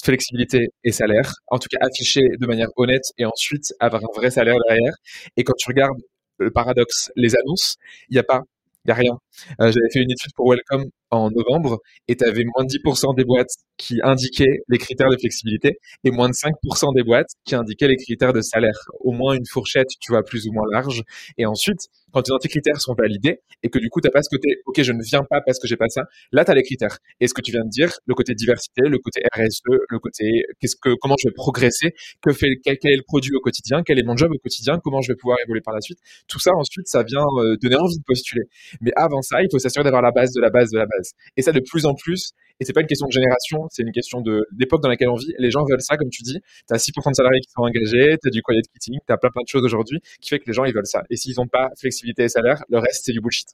[0.04, 4.32] flexibilité et salaire, en tout cas affiché de manière honnête et ensuite avoir un vrai
[4.32, 4.94] salaire derrière.
[5.38, 6.00] Et quand tu regardes
[6.38, 7.78] le paradoxe, les annonces,
[8.10, 8.42] il n'y a pas,
[8.86, 9.18] il n'y a rien.
[9.62, 13.16] Euh, j'avais fait une étude pour Welcome en novembre et tu avais moins de 10%
[13.16, 17.56] des boîtes qui indiquaient les critères de flexibilité et moins de 5% des boîtes qui
[17.56, 18.78] indiquaient les critères de salaire.
[19.00, 21.04] Au moins une fourchette, tu vois, plus ou moins large.
[21.38, 24.30] Et ensuite, quand tes anti-critères sont validés et que du coup, tu n'as pas ce
[24.34, 26.64] côté, OK, je ne viens pas parce que j'ai pas ça, là, tu as les
[26.64, 26.98] critères.
[27.20, 29.60] Et ce que tu viens de dire, le côté diversité, le côté RSE,
[29.90, 33.42] le côté qu'est-ce que, comment je vais progresser, que fait, quel, est le produit au
[33.42, 36.00] quotidien, quel est mon job au quotidien, comment je vais pouvoir évoluer par la suite.
[36.30, 38.44] Tout ça, ensuite, ça vient euh, donner envie de postuler.
[38.80, 41.12] Mais avant ça, il faut s'assurer d'avoir la base de la base de la base.
[41.36, 43.92] Et ça, de plus en plus, et c'est pas une question de génération, c'est une
[43.92, 45.34] question de l'époque dans laquelle on vit.
[45.40, 46.40] Les gens veulent ça, comme tu dis.
[46.68, 49.18] Tu as 6% de salariés qui sont engagés, tu as du quiet quitting, tu as
[49.18, 51.04] plein plein de choses aujourd'hui qui fait que les gens ils veulent ça.
[51.10, 53.48] Et s'ils n'ont pas flexibilité et salaire, le reste c'est du bullshit.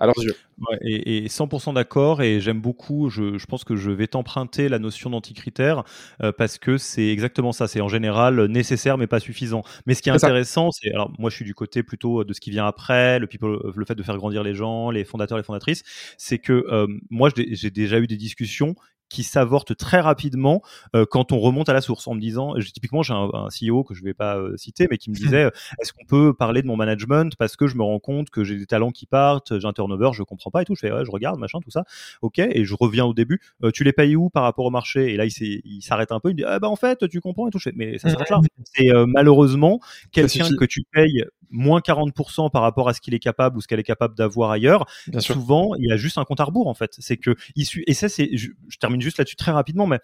[0.00, 0.34] Alors yeux.
[0.82, 5.84] et, 100% d'accord, et j'aime beaucoup, je, pense que je vais t'emprunter la notion d'anticritère,
[6.22, 9.62] euh, parce que c'est exactement ça, c'est en général nécessaire mais pas suffisant.
[9.86, 12.40] Mais ce qui est, intéressant, c'est, alors moi je suis du côté plutôt de ce
[12.40, 15.44] qui vient après, le, people, le fait de faire grandir les gens, les fondateurs, les
[15.44, 15.84] fondatrices,
[16.18, 18.74] c'est que euh, moi j'ai déjà eu des discussions
[19.14, 20.60] qui s'avorte très rapidement
[20.96, 23.94] euh, quand on remonte à la source en me disant, typiquement j'ai un, CEO que
[23.94, 25.50] je vais pas euh, citer, mais qui me disait,
[25.80, 28.56] est-ce qu'on peut parler de mon management parce que je me rends compte que j'ai
[28.56, 31.04] des talents qui partent, j'ai un turnover, je comprends pas et tout, je fais, ouais,
[31.04, 31.84] je regarde, machin, tout ça,
[32.22, 35.12] ok, et je reviens au début, euh, tu les payes où par rapport au marché?
[35.12, 37.46] Et là il s'arrête un peu, il me dit, ah bah en fait tu comprends
[37.46, 38.40] et tout, je fais, mais ça s'arrête là.
[38.64, 39.78] C'est malheureusement
[40.10, 41.24] quelqu'un que tu payes
[41.54, 44.50] moins 40% par rapport à ce qu'il est capable ou ce qu'elle est capable d'avoir
[44.50, 44.86] ailleurs.
[45.20, 46.94] souvent, il y a juste un compte à rebours en fait.
[46.98, 50.00] C'est que et ça c'est, je, termine juste là-dessus très rapidement, mais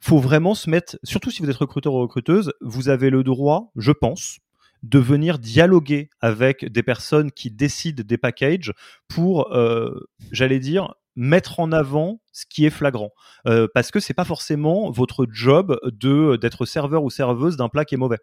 [0.00, 3.70] faut vraiment se mettre, surtout si vous êtes recruteur ou recruteuse, vous avez le droit,
[3.76, 4.38] je pense,
[4.82, 8.72] de venir dialoguer avec des personnes qui décident des packages
[9.06, 13.10] pour, euh, j'allais dire, mettre en avant ce qui est flagrant
[13.46, 17.84] euh, parce que c'est pas forcément votre job de d'être serveur ou serveuse d'un plat
[17.84, 18.18] qui est mauvais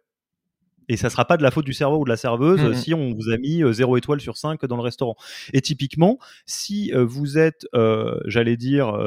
[0.89, 2.93] et ça sera pas de la faute du serveur ou de la serveuse mmh si
[2.93, 5.15] on vous a mis 0 étoile sur 5 dans le restaurant.
[5.53, 7.65] Et typiquement, si vous êtes,
[8.25, 8.97] j'allais dire,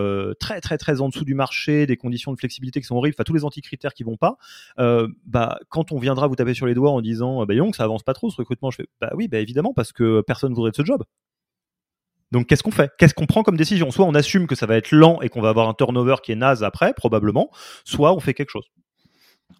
[0.40, 3.24] très très très en dessous du marché, des conditions de flexibilité qui sont horribles, enfin
[3.24, 4.36] tous les anti-critères qui vont pas,
[5.26, 8.02] bah quand on viendra vous taper sur les doigts en disant, bah que ça avance
[8.02, 10.76] pas trop ce recrutement, je fais, bah oui, bah évidemment parce que personne voudrait de
[10.76, 11.04] ce job.
[12.30, 12.90] Donc qu'est-ce qu'on fait?
[12.96, 13.90] Qu'est-ce qu'on prend comme décision?
[13.90, 16.32] Soit on assume que ça va être lent et qu'on va avoir un turnover qui
[16.32, 17.50] est naze après, probablement,
[17.84, 18.70] soit on fait quelque chose.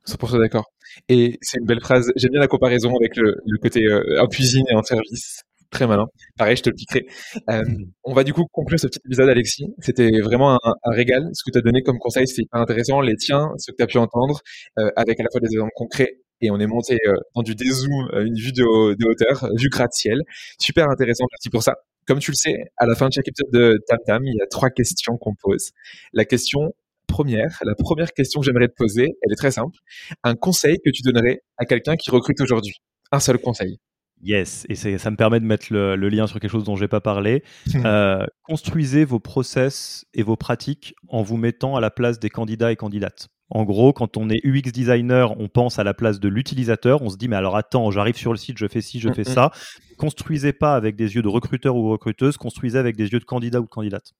[0.07, 0.72] 100% d'accord.
[1.09, 2.13] Et c'est une belle phrase.
[2.17, 5.43] J'aime bien la comparaison avec le, côté euh, en cuisine et en service.
[5.71, 6.07] Très malin.
[6.37, 7.07] Pareil, je te le piquerai.
[7.51, 7.63] Euh,
[8.05, 9.67] on va du coup conclure ce petit épisode, Alexis.
[9.79, 11.31] C'était vraiment un, régal.
[11.33, 13.01] Ce que tu as donné comme conseil, c'était hyper intéressant.
[13.01, 14.41] Les tiens, ce que tu as pu entendre,
[14.79, 16.99] euh, avec à la fois des exemples concrets et on est monté
[17.37, 20.19] dans du dézoom, une vue de, hauteur, vue gratte-ciel.
[20.59, 21.77] Super intéressant, merci pour ça.
[22.05, 24.43] Comme tu le sais, à la fin de chaque épisode de Tam Tam, il y
[24.43, 25.71] a trois questions qu'on pose.
[26.13, 26.75] La question
[27.13, 29.77] première, la première question que j'aimerais te poser, elle est très simple.
[30.25, 32.75] Un conseil que tu donnerais à quelqu'un qui recrute aujourd'hui?
[33.13, 33.79] Un seul conseil.
[34.23, 36.89] Yes, et ça me permet de mettre le, lien sur quelque chose dont je n'ai
[36.89, 37.43] pas parlé.
[37.85, 42.71] Euh, construisez vos process et vos pratiques en vous mettant à la place des candidats
[42.71, 43.29] et candidates.
[43.51, 47.03] En gros, quand on est UX designer, on pense à la place de l'utilisateur.
[47.03, 49.25] On se dit, mais alors attends, j'arrive sur le site, je fais ci, je fais
[49.25, 49.51] ça.
[49.99, 53.61] Construisez pas avec des yeux de recruteur ou recruteuse, construisez avec des yeux de candidat
[53.61, 54.13] ou de candidate.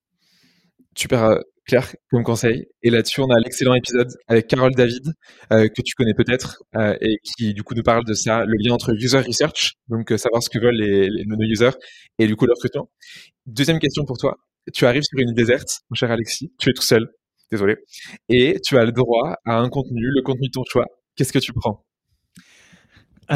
[0.95, 2.67] Super, euh, clair comme conseil.
[2.81, 5.13] Et là-dessus, on a l'excellent épisode avec Carole David,
[5.51, 8.55] euh, que tu connais peut-être, euh, et qui du coup nous parle de ça, le
[8.59, 11.77] lien entre user research, donc euh, savoir ce que veulent les, les nos users,
[12.19, 12.89] et du coup leur recrutement.
[13.45, 14.37] Deuxième question pour toi.
[14.73, 17.07] Tu arrives sur une déserte, mon cher Alexis, tu es tout seul,
[17.51, 17.75] désolé,
[18.29, 20.85] et tu as le droit à un contenu, le contenu de ton choix.
[21.15, 21.85] Qu'est-ce que tu prends?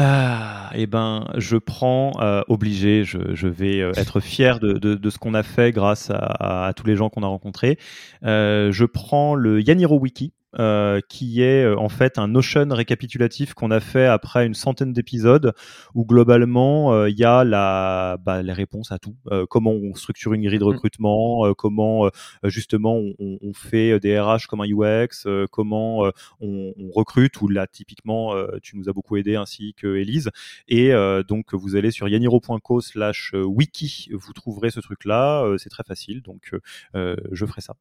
[0.00, 5.34] Ah, eh ben, je prends, euh, obligé, je, vais euh, être fier de, ce qu'on
[5.34, 7.78] a fait grâce à, tous les gens qu'on a rencontrés.
[8.24, 13.52] Euh, je prends le Yaniro Wiki, euh, qui est euh, en fait un Notion récapitulatif
[13.52, 15.52] qu'on a fait après une centaine d'épisodes
[15.94, 19.14] où globalement euh, il y a la, bah, les réponses à tout.
[19.50, 20.68] comment on structure une grille de mmh.
[20.68, 22.08] recrutement, comment
[22.44, 26.04] justement on, on, fait des RH comme un UX, comment
[26.40, 30.30] on, on, recrute, ou là typiquement tu nous as beaucoup aidé ainsi que Elise.
[30.68, 30.92] Et
[31.28, 36.22] donc vous allez sur yaniro.co slash wiki, vous trouverez ce truc là, c'est très facile,
[36.22, 36.52] donc
[36.94, 37.74] je ferai ça.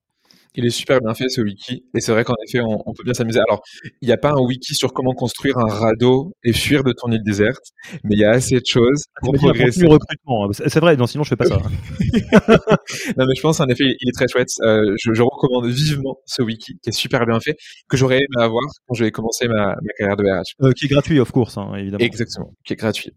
[0.59, 3.13] Il est super bien fait ce wiki et c'est vrai qu'en effet on, peut bien
[3.13, 3.39] s'amuser.
[3.39, 3.61] Alors
[4.01, 7.11] il n'y a pas un wiki sur comment construire un radeau et fuir de ton
[7.11, 7.63] île déserte,
[8.03, 9.85] mais il y a assez de choses pour progresser.
[9.85, 10.49] recrutement, hein.
[10.51, 10.97] c'est vrai.
[10.97, 11.57] Non, sinon je fais pas ça.
[13.17, 14.49] non mais je pense en effet il est très chouette.
[14.63, 17.55] Euh, je, je, recommande vivement ce wiki qui est super bien fait
[17.87, 20.65] que j'aurais aimé avoir quand j'ai commencé ma, ma, carrière de RH.
[20.65, 22.03] Euh, qui est gratuit of course hein, évidemment.
[22.03, 23.11] Exactement, qui est gratuit.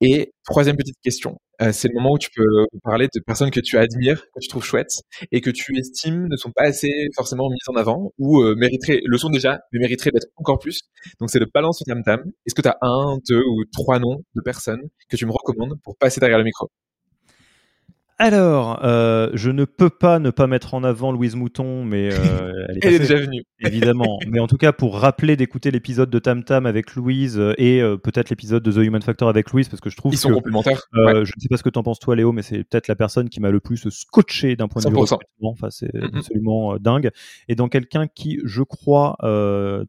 [0.00, 3.60] Et troisième petite question, euh, c'est le moment où tu peux parler de personnes que
[3.60, 7.68] tu admires, que tu trouves chouettes et que tu estimes ne pas assez forcément mises
[7.68, 10.82] en avant ou euh, mériteraient, le sont déjà, mais mériteraient d'être encore plus.
[11.20, 12.20] Donc c'est le balance au tam tam.
[12.46, 15.78] Est-ce que tu as un, deux ou trois noms de personnes que tu me recommandes
[15.82, 16.70] pour passer derrière le micro?
[18.20, 22.52] Alors, euh, je ne peux pas ne pas mettre en avant Louise Mouton, mais euh,
[22.82, 23.44] elle, est, déjà venue.
[23.60, 24.18] Évidemment.
[24.28, 27.80] mais en tout cas, pour rappeler d'écouter l'épisode de Tam Tam avec Louise euh, et
[28.02, 30.82] peut-être l'épisode de The Human Factor avec Louise, parce que je trouve ils sont complémentaires.
[30.92, 32.94] Je ne sais pas ce que tu en penses toi, Léo, mais c'est peut-être la
[32.94, 35.52] personne qui m'a le plus scotché d'un point de vue recrutement.
[35.52, 37.10] Enfin, c'est absolument dingue.
[37.48, 39.16] Et dans quelqu'un qui, je crois,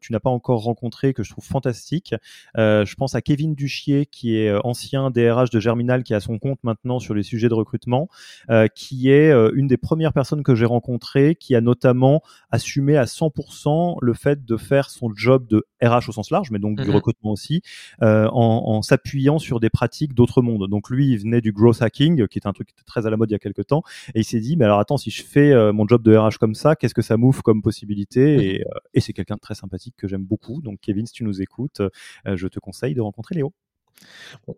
[0.00, 2.14] tu n'as pas encore rencontré, que je trouve fantastique.
[2.56, 6.60] je pense à Kevin Duchier, qui est ancien DRH de Germinal, qui a son compte
[6.62, 8.08] maintenant sur les sujets de recrutement.
[8.50, 12.96] Euh, qui est euh, une des premières personnes que j'ai rencontrées, qui a notamment assumé
[12.96, 16.80] à 100% le fait de faire son job de RH au sens large, mais donc
[16.80, 16.94] du mhm.
[16.94, 17.62] recrutement aussi,
[18.02, 20.68] euh, en, en s'appuyant sur des pratiques d'autres mondes.
[20.68, 23.10] Donc lui, il venait du growth hacking, qui est un truc qui était très à
[23.10, 23.82] la mode il y a quelques temps,
[24.14, 26.54] et il s'est dit, mais alors attends, si je fais mon job de RH comme
[26.54, 28.42] ça, qu'est-ce que ça m'ouvre comme possibilité mhm.
[28.42, 28.64] Et,
[28.94, 30.60] et c'est quelqu'un de très sympathique que j'aime beaucoup.
[30.62, 31.82] Donc Kevin, si tu nous écoutes,
[32.26, 33.52] je te conseille de rencontrer Léo.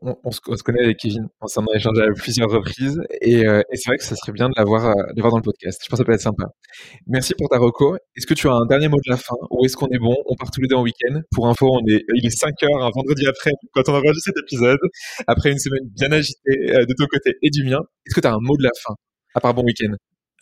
[0.00, 3.88] On, se, connaît avec Kevin, on s'en a échangé à plusieurs reprises et, euh, c'est
[3.88, 5.80] vrai que ça serait bien de l'avoir euh, dans le podcast.
[5.84, 6.44] Je pense que ça peut être sympa.
[7.06, 7.96] Merci pour ta reco.
[8.16, 10.16] Est-ce que tu as un dernier mot de la fin ou est-ce qu'on est bon?
[10.26, 11.20] On part tous les deux en week-end.
[11.32, 14.78] Pour info, il est 5 heures un vendredi après quand on enregistre cet épisode,
[15.26, 17.80] après une semaine bien agitée euh, de ton côté et du mien.
[18.06, 18.94] Est-ce que tu as un mot de la fin
[19.34, 19.94] à part bon week-end?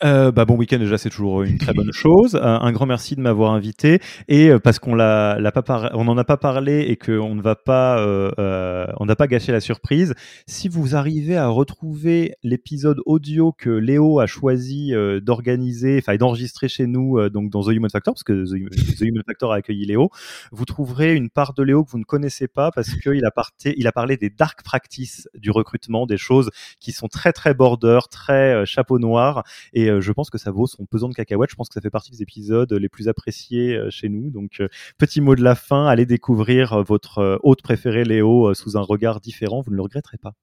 [0.03, 2.39] Euh, bah, bon week-end déjà, c'est toujours une très bonne chose.
[2.41, 6.17] Un, grand merci de m'avoir invité et euh, parce qu'on l'a, l'a pas on n'en
[6.17, 9.61] a pas parlé et qu'on ne va pas, euh, euh, on n'a pas gâché la
[9.61, 10.13] surprise.
[10.47, 16.67] Si vous arrivez à retrouver l'épisode audio que Léo a choisi euh, d'organiser, enfin d'enregistrer
[16.67, 20.09] chez nous, donc dans The Human Factor, parce que The, Human Factor a accueilli Léo,
[20.51, 23.31] vous trouverez une part de Léo que vous ne connaissez pas parce qu'il a,
[23.77, 26.49] il a parlé des dark practices du recrutement, des choses
[26.79, 29.43] qui sont très très border, très chapeau noir
[29.73, 31.49] et euh, je pense que ça vaut son pesant de cacahuètes.
[31.49, 34.29] Je pense que ça fait partie des épisodes les plus appréciés euh, chez nous.
[34.29, 34.67] Donc, euh,
[34.97, 39.61] petit mot de la fin, allez découvrir votre hôte préféré Léo sous un regard différent.
[39.61, 40.33] Vous ne le regretterez pas.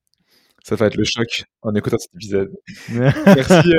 [0.62, 2.51] Ça va être le choc en écoutant cet épisode.
[2.90, 3.72] merci,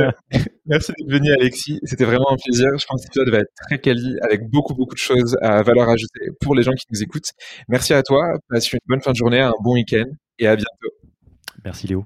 [0.66, 1.80] merci d'être venu, Alexis.
[1.84, 2.70] C'était vraiment un plaisir.
[2.78, 5.62] Je pense que cet épisode va être très quali, avec beaucoup, beaucoup de choses à
[5.62, 7.32] valeur ajoutée pour les gens qui nous écoutent.
[7.68, 8.24] Merci à toi.
[8.50, 10.06] Passe une bonne fin de journée, un bon week-end
[10.40, 10.90] et à bientôt.
[11.64, 12.06] Merci, Léo.